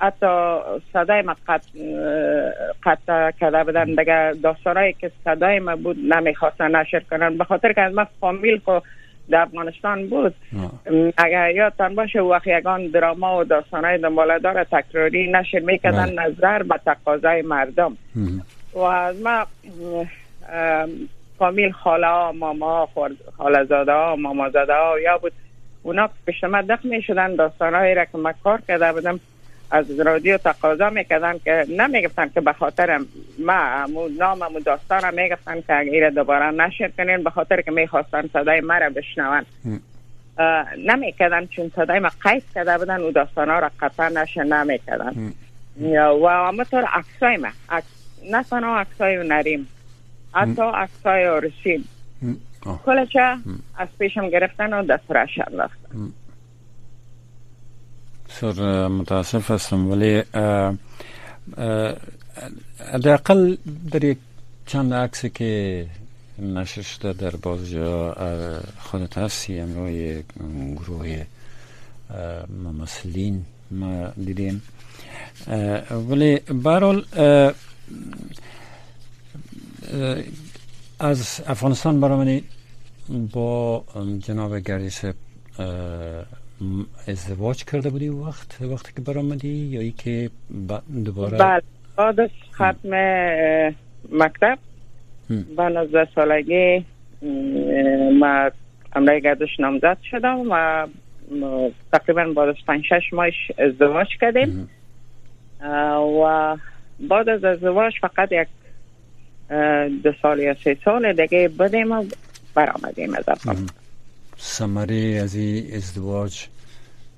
حتی 0.00 0.58
صدای 0.92 1.22
ما 1.22 1.36
قطع 2.84 3.30
کرده 3.30 3.64
بودن. 3.64 3.84
دیگه 3.84 4.34
داستانایی 4.42 4.92
که 4.92 5.10
صدای 5.24 5.58
ما 5.58 5.76
بود 5.76 5.96
نمی‌خواستن 6.14 6.76
نشر 6.76 7.00
کنن. 7.10 7.38
به 7.38 7.44
خاطر 7.44 7.72
که 7.72 7.80
از 7.80 7.94
ما 7.94 8.06
فامیل 8.20 8.58
خو 8.64 8.78
در 9.30 9.40
افغانستان 9.40 10.08
بود. 10.08 10.34
اگر 11.16 11.50
یادتان 11.50 11.94
باشه 11.94 12.20
وقت 12.20 12.46
یگان 12.46 12.86
دراما 12.86 13.38
و 13.38 13.44
داستانهای 13.44 13.98
دنباله 13.98 14.38
داره 14.38 14.64
تکراری 14.64 15.32
نشر 15.32 15.58
می‌کردن 15.58 16.16
بله. 16.16 16.26
نظر 16.26 16.62
به 16.62 16.80
تقاضای 16.86 17.42
مردم. 17.42 17.96
و 18.74 18.78
از 18.78 19.22
ما 19.22 19.46
فامیل 21.38 21.72
خاله 21.72 22.30
ماما 22.30 22.88
خاله 23.38 23.64
زاده 23.64 23.92
ها 23.92 24.16
ماما 24.16 24.50
زاده 24.50 24.74
ها 24.74 25.00
یا 25.00 25.18
بود. 25.18 25.32
اونا 25.82 26.10
پشت 26.26 26.44
ما 26.44 26.62
دخ 26.62 26.84
می 26.84 27.02
شدن 27.02 27.36
داستان 27.36 27.72
را 27.72 28.04
که 28.04 28.18
ما 28.18 28.32
کار 28.44 28.60
کرده 28.68 28.92
بودم 28.92 29.20
از 29.70 30.00
رادیو 30.00 30.38
تقاضا 30.38 30.90
می‌کردن 30.90 31.38
که 31.38 31.66
نمی‌گفتن 31.68 32.28
که 32.28 32.40
به 32.40 32.52
خاطر 32.52 33.00
ما 33.38 33.86
نام 34.18 34.40
و 34.54 34.60
داستان 34.60 35.14
می‌گفتن 35.14 35.60
که 35.60 35.74
اگر 35.78 36.10
دوباره 36.10 36.50
نشر 36.50 36.88
کنین 36.88 37.22
به 37.22 37.30
خاطر 37.30 37.60
که 37.60 37.70
می‌خواستن 37.70 38.30
صدای 38.32 38.60
مرا 38.60 38.90
بشنون. 38.90 39.46
نمی‌کردن 40.78 41.46
چون 41.46 41.72
صدای 41.76 41.98
ما 41.98 42.10
قیس 42.20 42.42
کرده 42.54 42.78
بودن 42.78 43.00
و 43.00 43.10
داستان 43.10 43.50
ها 43.50 43.58
را 43.58 43.70
قطعا 43.80 44.08
نشر 44.08 44.42
نمی‌کردن. 44.42 45.32
و 46.22 46.28
همطور 46.28 46.84
عکسای 46.84 47.36
ما. 47.36 47.48
نه 48.30 48.42
تنها 48.42 48.78
عکسای 48.78 49.28
نریم. 49.28 49.68
حتی 50.38 50.62
عکسای 50.62 51.24
عرسیم 51.24 51.88
کلچه 52.86 53.36
از 53.76 53.88
پیشم 53.98 54.30
گرفتن 54.30 54.72
و 54.72 54.82
دست 54.86 55.10
را 55.10 55.26
انداختن. 55.46 56.12
بسیار 58.28 58.88
متاسف 58.88 59.50
هستم 59.50 59.90
ولی 59.90 60.22
حداقل 62.92 63.56
در 63.90 64.04
یک 64.04 64.18
چند 64.66 64.94
عکسی 64.94 65.30
که 65.30 65.86
نشر 66.38 67.12
در 67.12 67.30
باز 67.30 67.70
جا 67.70 68.16
خودت 68.78 69.18
هستی 69.18 69.60
امروی 69.60 70.22
گروه 70.76 71.24
ممثلین 72.64 73.44
ما 73.70 74.08
دیدیم. 74.08 74.62
ولی 76.10 76.36
برحال 76.38 77.04
از 81.00 81.44
افغانستان 81.46 82.00
برامنی 82.00 82.42
با 83.32 83.84
جناب 84.18 84.58
گردیس 84.58 85.04
ازدواج 87.08 87.64
کرده 87.64 87.90
بودی 87.90 88.08
وقت؟ 88.08 88.62
وقتی 88.62 88.92
که 88.96 89.00
برآمدی 89.00 89.48
یا 89.48 89.80
ای 89.80 89.90
که 89.90 90.30
دوباره؟ 91.04 91.38
بله 91.38 91.62
بعد 91.96 92.20
از 92.20 92.30
ختم 92.52 92.90
مکتب. 94.12 94.58
با 95.56 95.68
19 95.68 96.08
سالگی 96.14 96.84
ما 98.18 98.50
امرای 98.92 99.20
گردش 99.20 99.60
نامزد 99.60 99.98
شدم 100.10 100.50
و 100.50 100.86
تقریبا 101.92 102.24
بعد 102.24 102.48
از 102.48 102.54
5 102.66 102.84
6 102.84 103.12
ماه 103.12 103.26
ازدواج 103.58 104.06
کردیم. 104.20 104.68
و 106.22 106.56
بعد 107.00 107.28
از 107.28 107.44
ازدواج 107.44 107.92
فقط 108.00 108.32
یک 108.32 108.48
دو 110.04 110.12
سال 110.22 110.38
یا 110.38 110.56
سه 110.64 110.76
سال 110.84 111.12
دیگه 111.12 111.48
بدیم 111.48 111.92
و 111.92 112.04
برآمدیم 112.54 113.14
از 113.14 113.28
افغانستان 113.28 113.68
سمره 114.36 115.20
از 115.22 115.34
این 115.34 115.74
ازدواج 115.76 116.46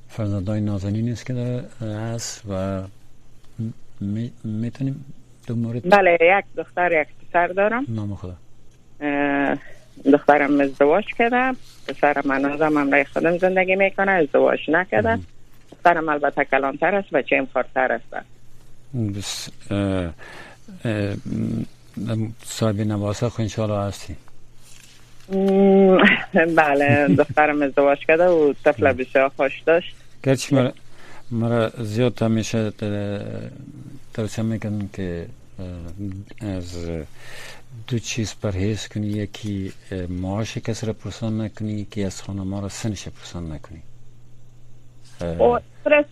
فرزندای 0.09 0.61
نازنین 0.61 1.13
است 1.13 1.27
که 1.27 1.63
هست 1.81 2.43
و 2.51 2.83
می‌تونیم 4.45 5.05
دو 5.47 5.55
مورد 5.55 5.91
بله 5.91 6.19
یک 6.21 6.45
دختر 6.57 7.01
یک 7.01 7.09
پسر 7.31 7.47
دارم. 7.47 7.85
نام 7.89 8.15
خدا. 8.15 8.37
دخترم 10.13 10.61
ازدواج 10.61 11.05
کرده 11.19 11.59
پسرم 11.89 12.23
منازم 12.25 12.79
هم 12.79 13.05
خودم 13.05 13.39
زندگی 13.39 13.77
می‌کنه 13.77 14.11
ازدواج 14.11 14.59
نکرده. 14.69 15.19
دخترم 15.73 16.09
البته 16.09 16.45
کلانتر 16.45 16.95
است 16.95 17.09
و 17.13 17.23
چه 17.23 17.47
خورتر 17.53 17.93
است. 17.93 18.25
بس 19.17 19.49
صاحب 22.45 22.81
نواسه 22.81 23.29
خو 23.29 23.43
انشاءالله 23.43 23.87
هستی 23.89 24.17
بله 26.57 27.09
دخترم 27.19 27.63
ازدواج 27.63 27.99
کرده 27.99 28.29
و 28.29 28.53
طفل 28.65 28.93
بسیار 28.93 29.29
خوش 29.37 29.63
داشت. 29.67 29.95
گرچه 30.23 30.57
مرا, 30.57 30.73
مرا 31.31 31.73
زیاد 31.79 32.23
همیشه 32.23 32.73
توصیه 34.15 34.45
می‌کنم 34.45 34.89
که 34.93 35.27
از 36.41 36.89
دو 37.89 37.99
چیز 37.99 38.35
پرهیز 38.43 38.89
کنی. 38.89 39.07
یکی 39.07 39.73
معاش 40.09 40.59
کس 40.59 40.85
را 40.85 40.93
پرسان 40.93 41.41
نکنی 41.41 41.73
یکی 41.73 42.05
از 42.05 42.23
خانما 42.23 42.61
را 42.61 42.69
سنش 42.69 43.09
پرسان 43.09 43.53
نکنی. 43.53 43.83
او 45.39 45.59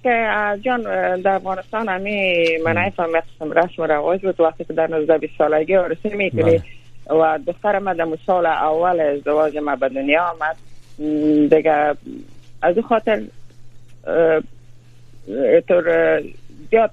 که 0.03 0.29
جان 0.64 0.83
در 1.23 1.35
افغانستان 1.35 1.88
همی 1.88 2.47
من 2.64 2.79
ایفهم 2.79 3.14
رسم 3.53 3.83
رواج 3.83 4.23
بود 4.23 4.40
وقتی 4.40 4.64
که 4.64 4.73
در 4.73 4.87
19 4.87 5.18
20 5.18 5.33
سالگی 5.38 5.75
عرصه 5.75 6.16
می‌کنی. 6.16 6.62
و 7.11 7.38
دختر 7.47 7.79
ما 7.79 7.92
در 7.92 8.07
سال 8.27 8.47
اول 8.47 9.01
ازدواج 9.01 9.57
ما 9.57 9.77
به 9.77 9.88
دنیا 9.88 10.25
آمد 10.25 10.57
دیگه 11.51 11.94
از 12.62 12.77
او 12.77 12.83
خاطر 12.83 13.23
طور 15.68 16.21
زیاد 16.71 16.90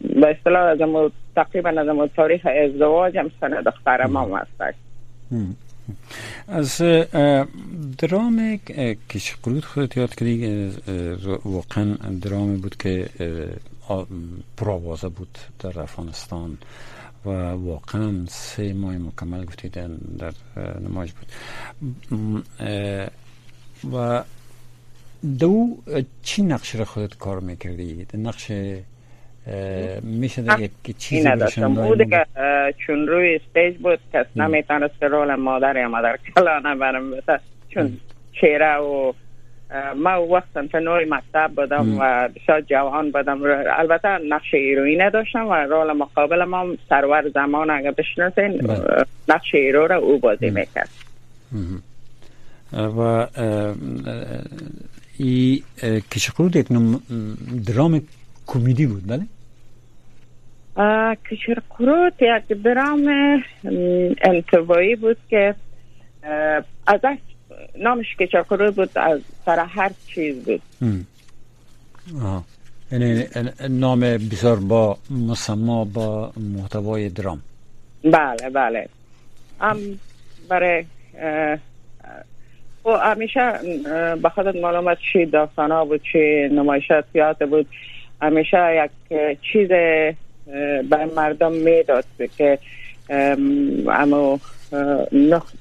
به 0.00 0.28
اصطلاح 0.30 0.62
از 0.62 1.10
تقریبا 1.36 1.70
از 1.70 2.08
تاریخ 2.16 2.46
ازدواج 2.64 3.16
هم 3.18 3.30
سن 3.40 3.48
دختر 3.48 4.06
ما 4.06 4.36
هست 4.36 4.74
از 6.48 6.76
درام 7.98 8.60
کش 9.08 9.36
قرود 9.42 9.64
خودت 9.64 9.96
یاد 9.96 10.14
کردی 10.14 10.70
واقعا 11.44 11.94
درامی 11.94 12.56
بود 12.56 12.76
که 12.76 13.08
پروازه 14.56 15.08
بود 15.08 15.38
در 15.58 15.80
افغانستان 15.80 16.58
و 17.24 17.30
واقعا 17.50 18.26
سه 18.28 18.72
ماه 18.72 18.98
مکمل 18.98 19.44
گفتید 19.44 19.72
در 20.18 20.32
نمایش 20.80 21.12
بود. 21.12 21.28
و 23.92 24.24
دو 25.38 25.76
چی 26.22 26.42
نقش 26.42 26.74
را 26.74 26.84
خودت 26.84 27.18
کار 27.18 27.40
می‌کردی؟ 27.40 28.06
نقش 28.14 28.52
میشه 30.02 30.42
در 30.42 30.60
یک 30.60 30.70
چیزی 30.98 31.28
نداشتم 31.28 31.74
بود 31.74 32.10
که 32.10 32.26
چون 32.86 33.06
روی 33.06 33.34
استیج 33.34 33.76
بود 33.82 33.98
کس 34.12 34.26
نمی‌تونست 34.36 35.02
رول 35.02 35.34
مادر 35.34 35.76
یا 35.76 35.88
مادر 35.88 36.18
کلانه 36.34 36.74
برم 36.74 37.10
چون 37.68 37.96
چهره 38.32 38.76
و 38.76 39.12
ما 39.96 40.22
وقتا 40.22 40.78
نوع 40.78 41.04
مکتب 41.08 41.50
بودم 41.56 41.98
و 41.98 42.28
بسیار 42.28 42.60
جوان 42.60 43.10
بودم. 43.10 43.40
البته 43.78 44.08
نقش 44.28 44.54
ایروی 44.54 44.96
نداشتم 44.96 45.46
و 45.46 45.54
رول 45.54 45.92
مقابل 45.92 46.44
ما 46.44 46.66
سرور 46.88 47.28
زمان 47.28 47.70
اگر 47.70 47.90
بشناسین 47.90 48.58
بله. 48.58 49.04
نقش 49.28 49.54
ایرو 49.54 49.86
را 49.86 49.96
او 49.96 50.18
بازی 50.18 50.50
می‌کرد. 50.50 50.88
و 52.72 53.26
ای 55.18 55.62
کشکرود 56.12 56.56
یک 56.56 56.66
درام 57.66 58.02
کمدی 58.50 58.86
بود 58.86 59.06
بله؟ 59.06 59.26
کشکرود 61.30 62.12
یک 62.20 62.62
درام 62.62 63.08
انتوایی 64.22 64.96
بود 64.96 65.16
که 65.30 65.54
ازش 66.86 67.18
نامش 67.78 68.16
کشکرود 68.16 68.76
بود 68.76 68.90
از 68.98 69.20
سر 69.46 69.58
هر 69.58 69.90
چیز 70.06 70.44
بود. 70.44 70.62
یعنی 72.92 73.24
نام 73.68 74.00
بسیار 74.00 74.56
با 74.56 74.98
مسما 75.10 75.84
با 75.84 76.32
محتوای 76.36 77.08
درام. 77.08 77.42
بله 78.04 78.50
بله. 78.54 78.88
هم 79.60 79.78
برای 80.48 80.84
و 82.84 82.90
همیشه 82.90 83.52
به 84.22 84.28
خودت 84.34 84.56
معلومات 84.56 84.98
چی 85.12 85.26
داستانا 85.26 85.84
بود 85.84 86.00
چی 86.12 86.48
نمایشات 86.52 87.04
بود. 87.50 87.66
همیشه 88.22 88.84
یک 88.84 89.40
چیز 89.52 89.68
به 90.88 91.04
مردم 91.16 91.52
می‌داد 91.52 92.04
که 92.38 92.58
اما 93.88 94.40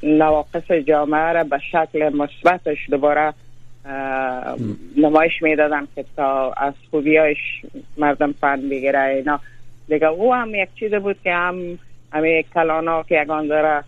نواقص 0.03 0.71
جامعه 0.71 1.31
را 1.33 1.43
به 1.43 1.59
شکل 1.71 2.09
مثبتش 2.15 2.89
دوباره 2.89 3.33
نمایش 4.97 5.41
می‌دادن 5.41 5.87
که 5.95 6.05
تا 6.15 6.51
از 6.51 6.73
خوبیایش 6.91 7.37
مردم 7.97 8.31
فن 8.31 8.69
بگیره 8.69 8.99
اینا. 8.99 9.39
دیگه 9.87 10.07
او 10.07 10.33
هم 10.33 10.55
یک 10.55 10.69
چیز 10.79 10.93
بود 10.93 11.17
که 11.23 11.33
هم 11.33 11.79
همه 12.13 12.43
کلانا 12.43 13.03
که 13.03 13.21
یکان 13.21 13.47
داره 13.47 13.83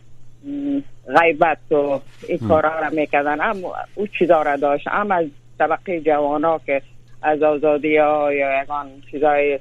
غیبت 1.19 1.71
و 1.71 1.99
این 2.27 2.39
کارا 2.47 2.79
را 2.79 2.89
می‌کردن 2.89 3.39
هم 3.39 3.57
او 3.95 4.07
چیزا 4.07 4.41
را 4.41 4.55
داشت. 4.55 4.87
هم 4.87 5.11
از 5.11 5.25
طبقه 5.59 5.99
جوانا 5.99 6.61
که 6.65 6.81
از 7.21 7.43
آزادی 7.43 7.97
ها 7.97 8.33
یا 8.33 8.63
یکان 8.63 8.87
چیزای 9.11 9.59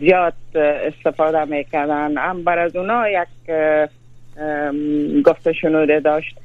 زیاد 0.00 0.34
استفاده 0.56 1.44
می‌کردن. 1.44 2.16
هم 2.16 2.44
بر 2.44 2.58
از 2.58 2.76
اونا 2.76 3.04
یک 3.08 3.28
گفته 5.24 5.52
شنوده 5.52 6.00
داشت. 6.00 6.38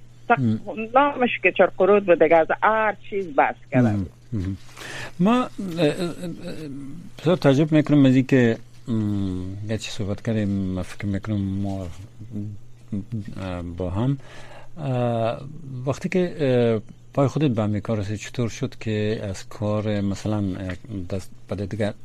نامش 0.94 1.30
که 1.44 1.52
چرقرود 1.52 2.06
بود 2.06 2.24
دیگه 2.24 2.36
از 2.36 2.48
هر 2.64 2.96
چیز 3.10 3.28
بس 3.36 3.56
کردن. 3.72 4.06
ما 5.20 5.50
بسیار 7.20 7.38
تعجب 7.38 7.72
می‌کنم 7.72 8.06
از 8.06 8.16
که 8.16 8.58
یه 9.70 9.78
چی 9.78 9.92
صحبت 9.92 10.22
کردیم 10.22 10.82
فکر 10.82 11.06
می‌کنم 11.06 11.42
ما 11.42 11.88
با 13.78 13.90
هم. 13.90 14.18
وقتی 15.88 16.10
که 16.10 16.82
پای 17.14 17.28
خودت 17.28 17.52
به 17.52 17.64
همین 17.64 17.82
کار 17.82 18.04
چطور 18.04 18.50
شد 18.50 18.76
که 18.80 19.20
از 19.24 19.50
کار 19.50 20.02
مثلا 20.02 20.42
دست 21.10 21.32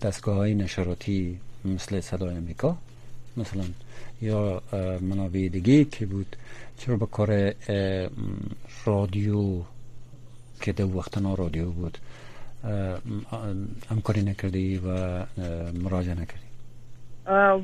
دستگاه 0.03 0.37
های 0.37 0.55
نشراتی 0.55 1.38
مثل 1.64 2.01
صدای 2.01 2.37
امریکا 2.37 2.77
مثلا 3.37 3.64
یا 4.23 4.62
منابع 5.01 5.49
دیگه 5.49 5.85
که 5.85 6.07
بود 6.07 6.37
چرا 6.79 6.97
به 6.97 7.07
کار 7.07 7.53
رادیو 8.85 9.61
که 10.61 10.73
در 10.73 10.85
وقتنا 10.85 11.35
رادیو 11.35 11.71
بود 11.71 11.99
همکاری 13.90 14.23
نکردی 14.23 14.79
و 14.79 15.19
مراجعه 15.83 16.14
نکردی؟ 16.14 16.45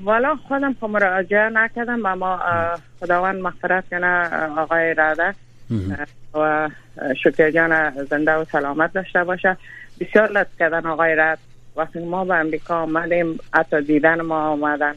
والا 0.04 0.36
خودم 0.48 0.74
که 0.74 0.86
مراجعه 0.86 1.48
نکردم 1.48 2.06
اما 2.06 2.40
خداوند 3.00 3.42
مغفرت 3.42 3.88
کنه 3.88 4.30
آقای 4.58 4.94
راده 4.94 5.34
و 6.34 6.70
شکر 7.22 7.50
جان 7.50 7.90
زنده 8.04 8.32
و 8.32 8.44
سلامت 8.44 8.92
داشته 8.92 9.24
باشه. 9.24 9.56
بسیار 10.00 10.32
لطف 10.32 10.58
کردن 10.58 10.86
آقای 10.86 11.14
رد. 11.14 11.38
وقتی 11.76 12.04
ما 12.04 12.24
به 12.24 12.34
امریکا 12.34 12.74
آمدیم 12.82 13.38
حتی 13.54 13.82
دیدن 13.82 14.20
ما 14.20 14.48
آمدن. 14.48 14.94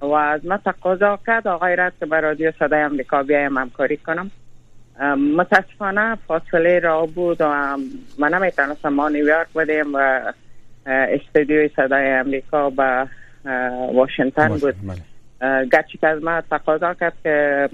و 0.00 0.12
از 0.12 0.46
ما 0.46 0.56
تقاضا 0.56 1.18
کرد 1.26 1.48
آقای 1.48 1.76
رد 1.76 1.92
که 2.00 2.06
به 2.06 2.20
رادیو 2.20 2.52
صدای 2.58 2.80
امریکا 2.80 3.22
بیایم 3.22 3.58
همکاری 3.58 3.96
کنم. 3.96 4.30
متاسفانه 5.36 6.18
فاصله 6.28 6.78
را 6.78 7.06
بود 7.06 7.36
و 7.40 7.76
من 8.18 8.34
نمی‌تونستم 8.34 8.88
ما 8.88 9.08
نیویورک 9.08 9.48
بودیم 9.48 9.94
و 9.94 10.32
استودیوی 10.86 11.70
صدای 11.76 12.10
امریکا 12.10 12.70
به 12.70 13.08
واشنگتن 13.94 14.48
بود. 14.48 14.74
بله. 14.86 15.13
گرچه 15.40 15.98
که 16.00 16.06
از 16.06 16.24
ما 16.24 16.40
تقاضا 16.40 16.94
کرد 16.94 17.12
که 17.22 17.68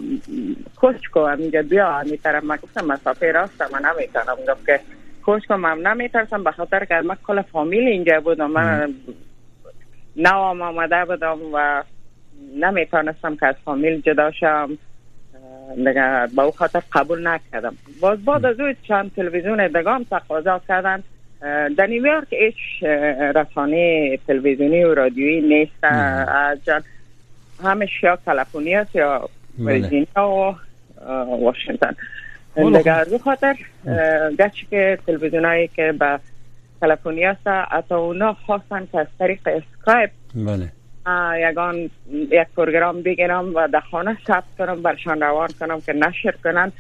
کوچ 0.77 1.09
کو 1.13 1.19
اینجا 1.19 1.63
بیا 1.63 1.93
همی 1.93 2.17
طرف 2.17 2.45
من 2.45 2.57
گفتم 2.57 2.87
مسافه 2.87 3.33
راست 3.33 3.63
من 3.63 3.91
نمی‌تونم. 3.91 4.37
گفت 4.49 4.67
که 4.67 4.81
کوچ 5.25 5.47
کو 5.47 5.57
من 5.57 5.79
نمیترسم 5.79 6.45
به 6.45 6.51
خاطر 6.51 6.85
که 6.85 6.95
من 6.95 7.17
کل 7.27 7.43
فامیل 7.43 7.89
اینجا 7.89 8.21
بودم. 8.21 8.51
من 8.51 8.95
نوام 10.17 10.63
آمده 10.63 11.05
بودم 11.05 11.39
و 11.53 11.83
نمی‌تونستم 12.57 13.37
که 13.37 13.47
از 13.47 13.55
فامیل 13.65 14.01
جدا 14.01 14.31
شم. 14.31 14.79
دیگه 15.77 16.27
با 16.37 16.43
او 16.43 16.51
خاطر 16.51 16.83
قبول 16.93 17.27
نکردم. 17.27 17.77
باز 18.01 18.25
بعد 18.25 18.47
از 18.47 18.61
او 18.61 18.73
چند 18.89 19.11
تلویزیون 19.17 19.67
دگام 19.67 20.07
تقاضا 20.11 20.61
کردن. 20.69 21.03
در 21.77 21.87
نیویورک 21.87 22.33
هیچ 22.33 22.83
رسانه 23.35 24.17
تلویزیونی 24.27 24.85
و 24.85 24.95
رادیویی 24.95 25.41
نیست. 25.41 25.85
از 25.85 26.65
جان. 26.65 26.83
همش 27.65 28.03
یا 28.03 28.19
کالیفرنیا 28.25 28.81
است 28.81 28.97
یا 28.97 29.29
ویرجینیا 29.59 30.29
و 30.29 30.55
واشنگتن. 31.45 31.97
دیگه 32.57 32.93
از 32.93 33.15
خاطر 33.25 33.57
گرچه 34.39 34.67
که 34.71 34.99
تلویزیون 35.07 35.45
هایی 35.45 35.69
که 35.69 35.93
به 35.93 36.21
کالیفرنیا 36.81 37.31
است 37.31 37.47
حتی 37.47 37.95
اونا 37.95 38.37
خواستن 38.47 38.89
که 38.93 39.01
از 39.01 39.07
طریق 39.19 39.41
اسکایپ 39.47 40.11
بله. 40.35 40.73
یگان 41.51 41.91
یک 42.11 42.47
پروگرام 42.57 43.03
بگیرم 43.03 43.55
و 43.55 43.69
در 43.69 43.81
خانه 43.81 44.17
ثبت 44.27 44.45
کنم 44.59 44.83
برشان 44.83 45.21
روان 45.21 45.49
کنم 45.61 45.81
که 45.81 45.93
نشر 45.93 46.35
کنن. 46.45 46.73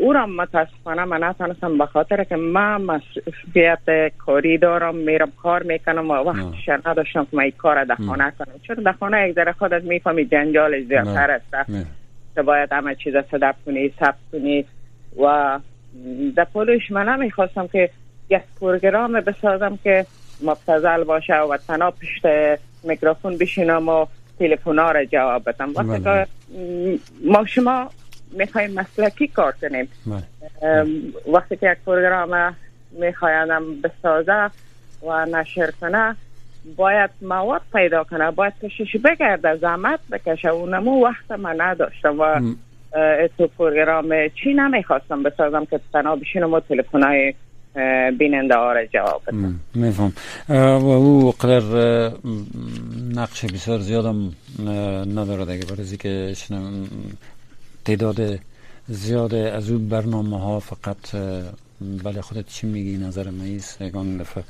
او 0.00 0.12
را 0.12 0.26
متاسفانه 0.26 1.04
من 1.04 1.24
نتونستم 1.24 1.78
به 1.78 1.86
خاطر 1.86 2.24
که 2.24 2.36
من 2.36 2.82
مسئولیت 2.82 4.12
کاری 4.18 4.58
دارم 4.58 4.94
میرم 4.94 5.32
کار 5.42 5.62
می‌کنم 5.62 6.10
و 6.10 6.14
وقتش 6.14 6.68
نداشتم 6.86 7.24
که 7.24 7.36
من 7.36 7.50
کار 7.50 7.84
در 7.84 7.94
خانه 7.94 8.32
کنم. 8.38 8.60
چون 8.62 8.76
در 8.76 8.92
خانه 8.92 9.28
یک 9.28 9.34
ذره 9.34 9.52
خودت 9.52 9.82
می‌فهمی 9.82 10.24
جنجال 10.24 10.84
زیادتر 10.84 11.30
است. 11.30 11.70
که 12.34 12.42
باید 12.42 12.72
همه 12.72 12.94
چیز 12.94 13.14
صدب 13.30 13.54
کنی 13.66 13.92
ثبت 14.00 14.18
کنی 14.32 14.64
و 15.22 15.58
در 16.36 16.44
پولش 16.44 16.90
من 16.90 17.08
نمی‌خواستم 17.08 17.66
که 17.66 17.90
یک 18.30 18.42
پروگرام 18.60 19.20
بسازم 19.20 19.78
که 19.84 20.06
مبتزل 20.44 21.04
باشه 21.04 21.34
و 21.34 21.56
تنها 21.56 21.90
پشت 21.90 22.26
میکروفون 22.82 23.38
بشینم 23.38 23.88
و 23.88 24.06
تلفن 24.38 24.78
ها 24.78 24.90
را 24.90 25.04
جواب 25.04 25.42
بدم. 25.46 25.72
وقتی 25.76 26.04
که 26.04 26.26
ما 27.24 27.46
شما 27.46 27.90
می‌خوایم 28.30 28.74
مسلکی 28.74 29.28
کار 29.28 29.54
کنیم؟ 29.62 29.88
بله. 30.06 30.86
وقتی 31.32 31.56
که 31.56 31.70
یک 31.72 31.78
پروگرام 31.86 32.56
میخوایدم 32.92 33.62
بسازه 33.80 34.50
و 35.06 35.26
نشر 35.26 35.70
کنه 35.80 36.16
باید 36.76 37.10
مواد 37.22 37.62
پیدا 37.72 38.04
کنه 38.04 38.30
باید 38.30 38.52
کشش 38.62 38.96
بگرده 39.04 39.56
زحمت 39.56 40.00
بکشه. 40.12 40.48
اونمو 40.48 41.04
وقت 41.04 41.30
من 41.30 41.56
نداشتم 41.60 42.20
و 42.20 42.54
تو 43.38 43.46
پروگرام 43.46 44.28
چی 44.28 44.54
نمی‌خواستم 44.54 45.22
بسازم 45.22 45.64
که 45.64 45.80
تنها 45.92 46.16
بشینم 46.16 46.52
و 46.52 46.60
تلفن 46.60 47.02
های 47.02 47.34
بیننده 48.18 48.56
ها 48.56 48.72
را 48.72 48.86
جواب 48.86 49.22
بدم. 49.26 49.60
میفهم. 49.74 50.12
و 50.48 50.90
او 50.90 51.32
قدر 51.40 52.10
نقش 53.14 53.44
بسیار 53.44 53.78
زیادم 53.78 54.32
نداره 55.16 55.44
دیگه 55.44 55.66
برای 55.74 55.96
که 55.96 56.34
تعداد 57.88 58.38
زیاد 58.88 59.34
از 59.34 59.70
او 59.70 59.78
برنامه 59.78 60.40
ها 60.40 60.60
فقط 60.60 61.16
بله 62.04 62.20
خودت 62.20 62.46
چی 62.46 62.66
میگی؟ 62.66 62.96
نظر 62.96 63.30
میست 63.30 63.80
یکان 63.80 64.16
دفعه 64.16 64.44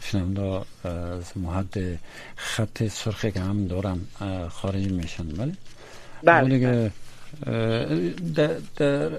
شنونده 0.00 0.60
از 0.84 1.38
محد 1.38 1.74
خط 2.36 2.82
سرخی 2.82 3.30
که 3.30 3.40
هم 3.40 3.66
دارم 3.66 4.00
خارج 4.48 4.92
میشن 4.92 5.24
بله؟ 5.24 5.52
بله 6.22 6.90
در, 8.34 8.50
در 8.76 9.10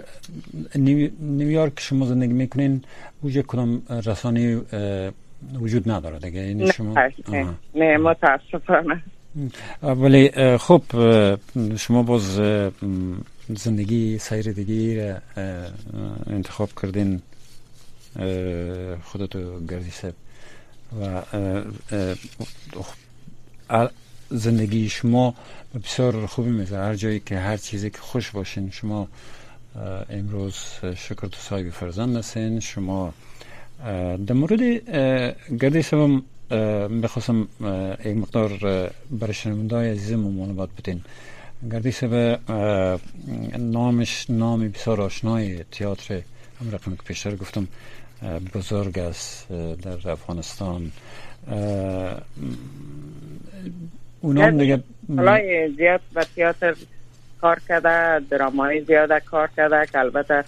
نیویورک 1.20 1.80
شما 1.80 2.06
زندگی 2.06 2.34
می‌کنین 2.34 2.84
اوجه 3.22 3.41
کدام 3.41 3.82
رسانه 4.06 4.62
وجود 5.54 5.91
نداره 5.91 6.20
دیگه؟ 6.20 6.39
یعنی 6.39 6.72
شما 6.72 6.96
نه 7.76 7.98
متاسفانه 7.98 9.04
ولی 9.82 10.58
خب 10.58 10.82
شما 11.78 12.04
باز 12.04 12.41
زندگی 13.50 14.17
سیر 14.17 14.52
دیگی 14.52 15.13
انتخاب 16.28 16.69
کردین 16.82 17.21
خودتو 19.04 19.65
گردیسه 19.65 20.13
و 21.02 21.21
زندگی 24.30 24.89
شما 24.89 25.36
بسیار 25.84 26.26
خوبی 26.26 26.50
میزه 26.50 26.78
هر 26.78 26.95
جایی 26.95 27.19
که 27.19 27.38
هر 27.39 27.58
چیزی 27.58 27.89
که 27.89 27.98
خوش 27.98 28.32
باشین 28.32 28.71
شما 28.71 29.08
امروز 30.10 30.56
شکر 30.95 31.28
تو 31.28 31.39
صاحب 31.39 31.69
فرزند 31.69 32.17
هستین. 32.17 32.60
شما 32.60 33.13
در 34.28 34.34
مورد 34.34 34.62
گردش 35.60 35.93
هم 35.93 36.24
بخواستم 37.03 37.47
یک 38.05 38.17
مقدار 38.17 38.49
برای 39.12 39.34
شنونده 39.34 39.75
های 39.75 39.89
عزیزم 39.89 40.19
معلومات 40.19 40.69
بدین 40.77 41.01
گردش 41.71 42.03
به 42.03 42.39
نامش 43.60 44.29
نام 44.29 44.69
بسیار 44.69 45.01
آشنای 45.01 45.63
تئاتر 45.63 46.21
هم 46.62 46.71
رقم 46.71 46.95
که 46.95 47.03
پیشتر 47.05 47.36
گفتم 47.36 47.67
بزرگ 48.55 48.99
است 48.99 49.47
در 49.81 50.10
افغانستان 50.10 50.91
اونام 54.21 54.58
دیگه 54.58 54.84
زیاد 55.77 56.01
به 56.13 56.25
تئاتر 56.36 56.75
کار 57.41 57.60
کرده 57.67 58.25
درامای 58.29 58.81
زیاد 58.81 59.23
کار 59.23 59.49
کرده 59.58 59.86
که 59.91 59.99
البته 59.99 60.43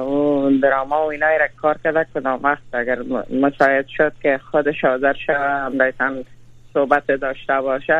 اون 0.00 0.60
دراما 0.60 1.06
و 1.06 1.10
اینای 1.10 1.38
را 1.38 1.46
کار 1.62 1.78
کرده 1.84 2.06
کدام 2.14 2.40
وقت 2.42 2.62
اگر 2.72 2.98
مساعد 3.40 3.86
شد 3.86 4.12
که 4.22 4.40
خودش 4.50 4.84
حاضر 4.84 5.12
شد 5.12 5.92
هم 6.00 6.24
صحبت 6.74 7.06
داشته 7.06 7.60
باشه 7.60 7.94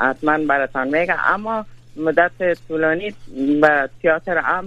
حتما 0.00 0.38
براتان 0.48 0.98
میگه 0.98 1.32
اما 1.34 1.64
مدت 1.96 2.58
طولانی 2.68 3.14
به 3.60 3.88
تئاتر 4.02 4.38
هم 4.38 4.64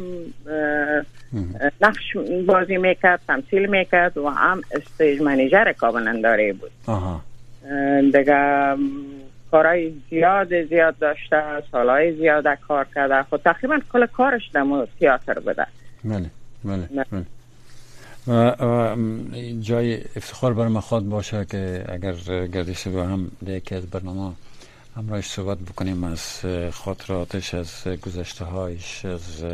نقش 1.82 2.18
بازی 2.48 2.78
می‌کرد 2.78 3.20
تمثیل 3.28 3.66
می‌کرد 3.66 4.18
و 4.18 4.30
هم 4.30 4.62
استیج 4.72 5.22
منیجر 5.22 5.72
کابلنداری 5.72 6.54
بود. 6.54 6.72
دیگه 8.12 8.76
کارهای 9.52 9.94
زیاد 10.10 10.66
زیاد 10.66 10.98
داشته 10.98 11.64
سالهای 11.72 12.16
زیاد 12.16 12.46
کار 12.68 12.88
کرده. 12.96 13.24
خود 13.24 13.42
خب 13.42 13.54
تقریبا 13.54 13.80
کل 13.94 14.06
کارش 14.06 14.50
در 14.54 14.88
تیاتر 15.00 15.40
بده 15.40 15.66
بله 16.04 16.30
بله, 16.64 16.90
بله. 17.12 17.26
و, 18.28 18.96
جای 19.62 20.02
افتخار 20.16 20.54
من 20.54 20.80
خود 20.80 21.10
باشه 21.10 21.46
که 21.46 21.86
اگر 21.90 22.14
گردش 22.48 22.88
با 22.88 23.04
هم 23.04 23.32
یکی 23.48 23.76
از 23.76 23.90
برنامه 23.90 24.34
همراهش 24.96 25.26
صحبت 25.26 25.58
بکنیم 25.58 26.04
از 26.04 26.42
خاطراتش 26.72 27.54
از 27.54 27.88
گذشته 27.88 28.46
هایش 28.46 29.06
از 29.06 29.46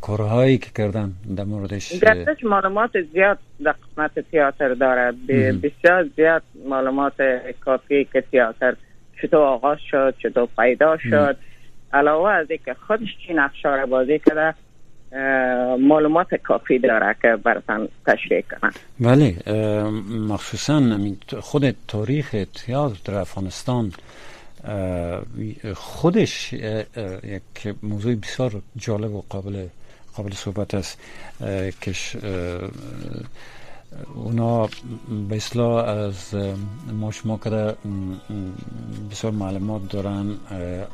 کارهایی 0.00 0.58
که 0.58 0.70
کردن 0.74 1.12
در 1.36 1.44
موردش 1.44 1.92
گردش 1.92 2.44
معلومات 2.44 2.90
زیاد 3.12 3.38
در 3.64 3.72
قسمت 3.72 4.30
تیاتر 4.30 4.74
داره. 4.74 5.12
بسیار 5.62 6.08
زیاد 6.16 6.42
معلومات 6.68 7.14
کافی 7.60 8.08
که 8.12 8.20
تیاتر 8.30 8.76
چطور 9.22 9.40
آغاز 9.40 9.78
شد 9.90 10.14
چطور 10.18 10.48
پیدا 10.58 10.96
شد. 10.98 11.36
علاوه 11.92 12.30
از 12.30 12.46
اینکه 12.50 12.74
خودش 12.86 13.08
چی 13.26 13.34
نقشه 13.34 13.86
بازی 13.86 14.18
کرده 14.18 14.54
معلومات 15.78 16.34
کافی 16.34 16.78
داره 16.78 17.16
که 17.22 17.36
براتان 17.44 17.88
تشریح 18.06 18.40
کنم. 18.40 18.72
بله 19.00 19.34
مخصوصا 20.28 20.98
خود 21.40 21.76
تاریخ 21.88 22.30
تیاتر 22.54 23.12
در 23.12 23.18
افغانستان 23.18 23.92
خودش 25.74 26.52
یک 26.52 27.74
موضوع 27.82 28.14
بسیار 28.14 28.52
جالب 28.76 29.14
و 29.14 29.22
قابل 29.28 29.66
قابل 30.16 30.34
صحبت 30.34 30.74
است 30.74 30.98
که 31.80 31.92
اونا 34.14 34.68
به 35.28 35.36
اصلاح 35.36 35.88
از 35.88 36.34
ما 36.92 37.10
شما 37.10 37.36
کده 37.36 37.76
بسیار 39.10 39.32
معلومات 39.32 39.88
دارن 39.88 40.36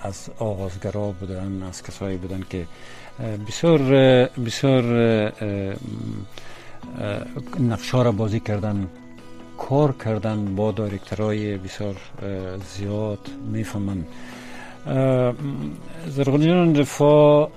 از 0.02 0.30
آغازگرا 0.38 1.10
بودن 1.20 1.62
از 1.62 1.82
کسایی 1.82 2.16
بودن 2.16 2.42
که 2.50 2.66
بسیار 3.48 3.78
بسیار 4.46 4.84
نقشه 7.60 8.02
را 8.02 8.12
بازی 8.12 8.40
کردن 8.40 8.88
کار 9.58 9.92
کردن 10.04 10.54
با 10.54 10.72
دایرکترهای 10.72 11.56
بسیار 11.58 11.96
زیاد 12.76 13.30
می‌فهمن 13.52 14.04
زرغونی 16.06 16.46
جان 16.46 16.76
رفا 16.76 17.48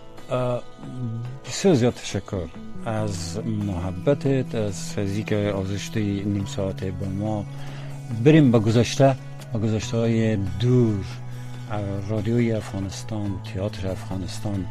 بسیار 1.45 1.73
زیاد 1.73 1.93
تشکر 1.93 2.47
از 2.85 3.39
محبتت 3.45 4.55
از 4.55 4.93
فیزیک 4.93 5.33
آزشته 5.33 5.99
نیم 5.99 6.45
ساعته 6.45 6.91
با 6.91 7.07
ما. 7.07 7.45
بریم 8.25 8.51
به 8.51 8.59
گذشته 8.59 9.15
به 9.53 9.59
گذشته 9.59 9.97
های 9.97 10.35
دور 10.35 11.05
رادیوی 12.09 12.51
افغانستان 12.51 13.31
تئاتر 13.53 13.87
افغانستان. 13.87 14.65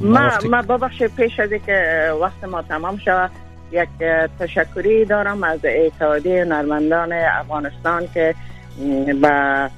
ما 0.00 0.30
ما 0.50 0.62
ببخش 0.62 1.02
پیش 1.02 1.40
از 1.40 1.50
که 1.66 2.10
وقت 2.20 2.44
ما 2.44 2.62
تمام 2.62 2.98
شود 2.98 3.30
یک 3.72 3.88
تشکری 4.38 5.04
دارم 5.04 5.44
از 5.44 5.60
اتحادیه 5.64 6.44
نرمندان 6.44 7.12
افغانستان 7.12 8.08
که 8.14 8.34
به 9.22 9.70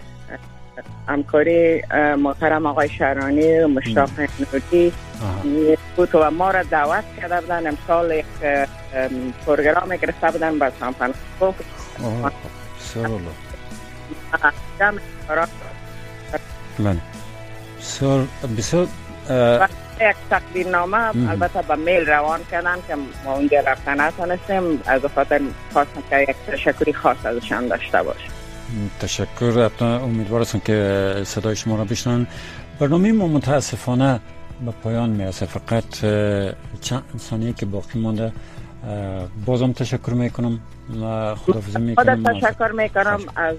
همکاری 1.08 1.82
محترم 2.18 2.66
آقای 2.66 2.88
شهرانی 2.88 3.64
مشتاق 3.64 4.10
نوری. 4.18 4.92
بود 5.96 6.14
و 6.14 6.30
ما 6.30 6.50
را 6.50 6.62
دعوت 6.62 7.04
کرده 7.16 7.40
بودن. 7.40 7.66
امسال 7.66 8.10
یک 8.10 8.24
پروگرام 9.46 9.96
گرفته 9.96 10.30
بودن 10.30 10.58
به 10.58 10.72
سان 10.80 10.92
فرانسیسکو. 10.92 11.52
بسیار 17.78 18.26
بسیار 18.56 18.88
یک 20.00 20.16
تقدیر 20.30 20.68
نامه 20.68 21.30
البته 21.30 21.62
به 21.62 21.76
میل 21.76 22.06
روان 22.06 22.40
کردن 22.50 22.76
که 22.88 22.94
ما 23.24 23.34
اونجا 23.34 23.60
رفتن 23.60 24.00
نتونستیم. 24.00 24.82
از 24.86 25.00
خاطر 25.14 25.40
خواستم 25.72 26.02
که 26.10 26.18
یک 26.18 26.36
تشکری 26.46 26.92
خاص 26.92 27.26
ازشان 27.26 27.68
داشته 27.68 28.02
باشیم. 28.02 28.30
تشکر. 29.00 29.70
امیدوار 29.80 30.40
هستم 30.40 30.58
که 30.58 31.14
صدای 31.24 31.56
شما 31.56 31.76
را 31.76 31.84
بشنن 31.84 32.26
برنامه 32.80 33.12
ما 33.12 33.26
متاسفانه 33.26 34.20
به 34.64 34.70
پایان 34.70 35.10
می‌رسه. 35.10 35.46
فقط 35.46 35.84
چند 36.80 37.02
ثانیه 37.18 37.52
که 37.52 37.66
باقی 37.66 38.00
مانده. 38.00 38.32
بازم 39.46 39.72
تشکر 39.72 40.12
می‌کنم. 40.12 40.60
خدافزی 41.46 41.78
می‌کنم. 41.78 42.22
خدا 42.22 42.40
تشکر 42.40 42.72
می‌کنم 42.72 43.20
از 43.36 43.56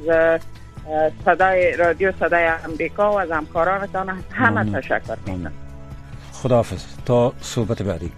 صدای 1.26 1.78
رادیو 1.78 2.12
صدای 2.20 2.48
امریکا 2.66 3.12
و 3.12 3.20
از 3.20 3.32
همکارانتان. 3.32 4.24
همه 4.32 4.82
تشکر 4.82 5.18
می‌کنم. 5.26 5.52
خداحافظ. 6.34 6.84
تا 7.06 7.34
صحبت 7.42 7.82
بعدی. 7.82 8.12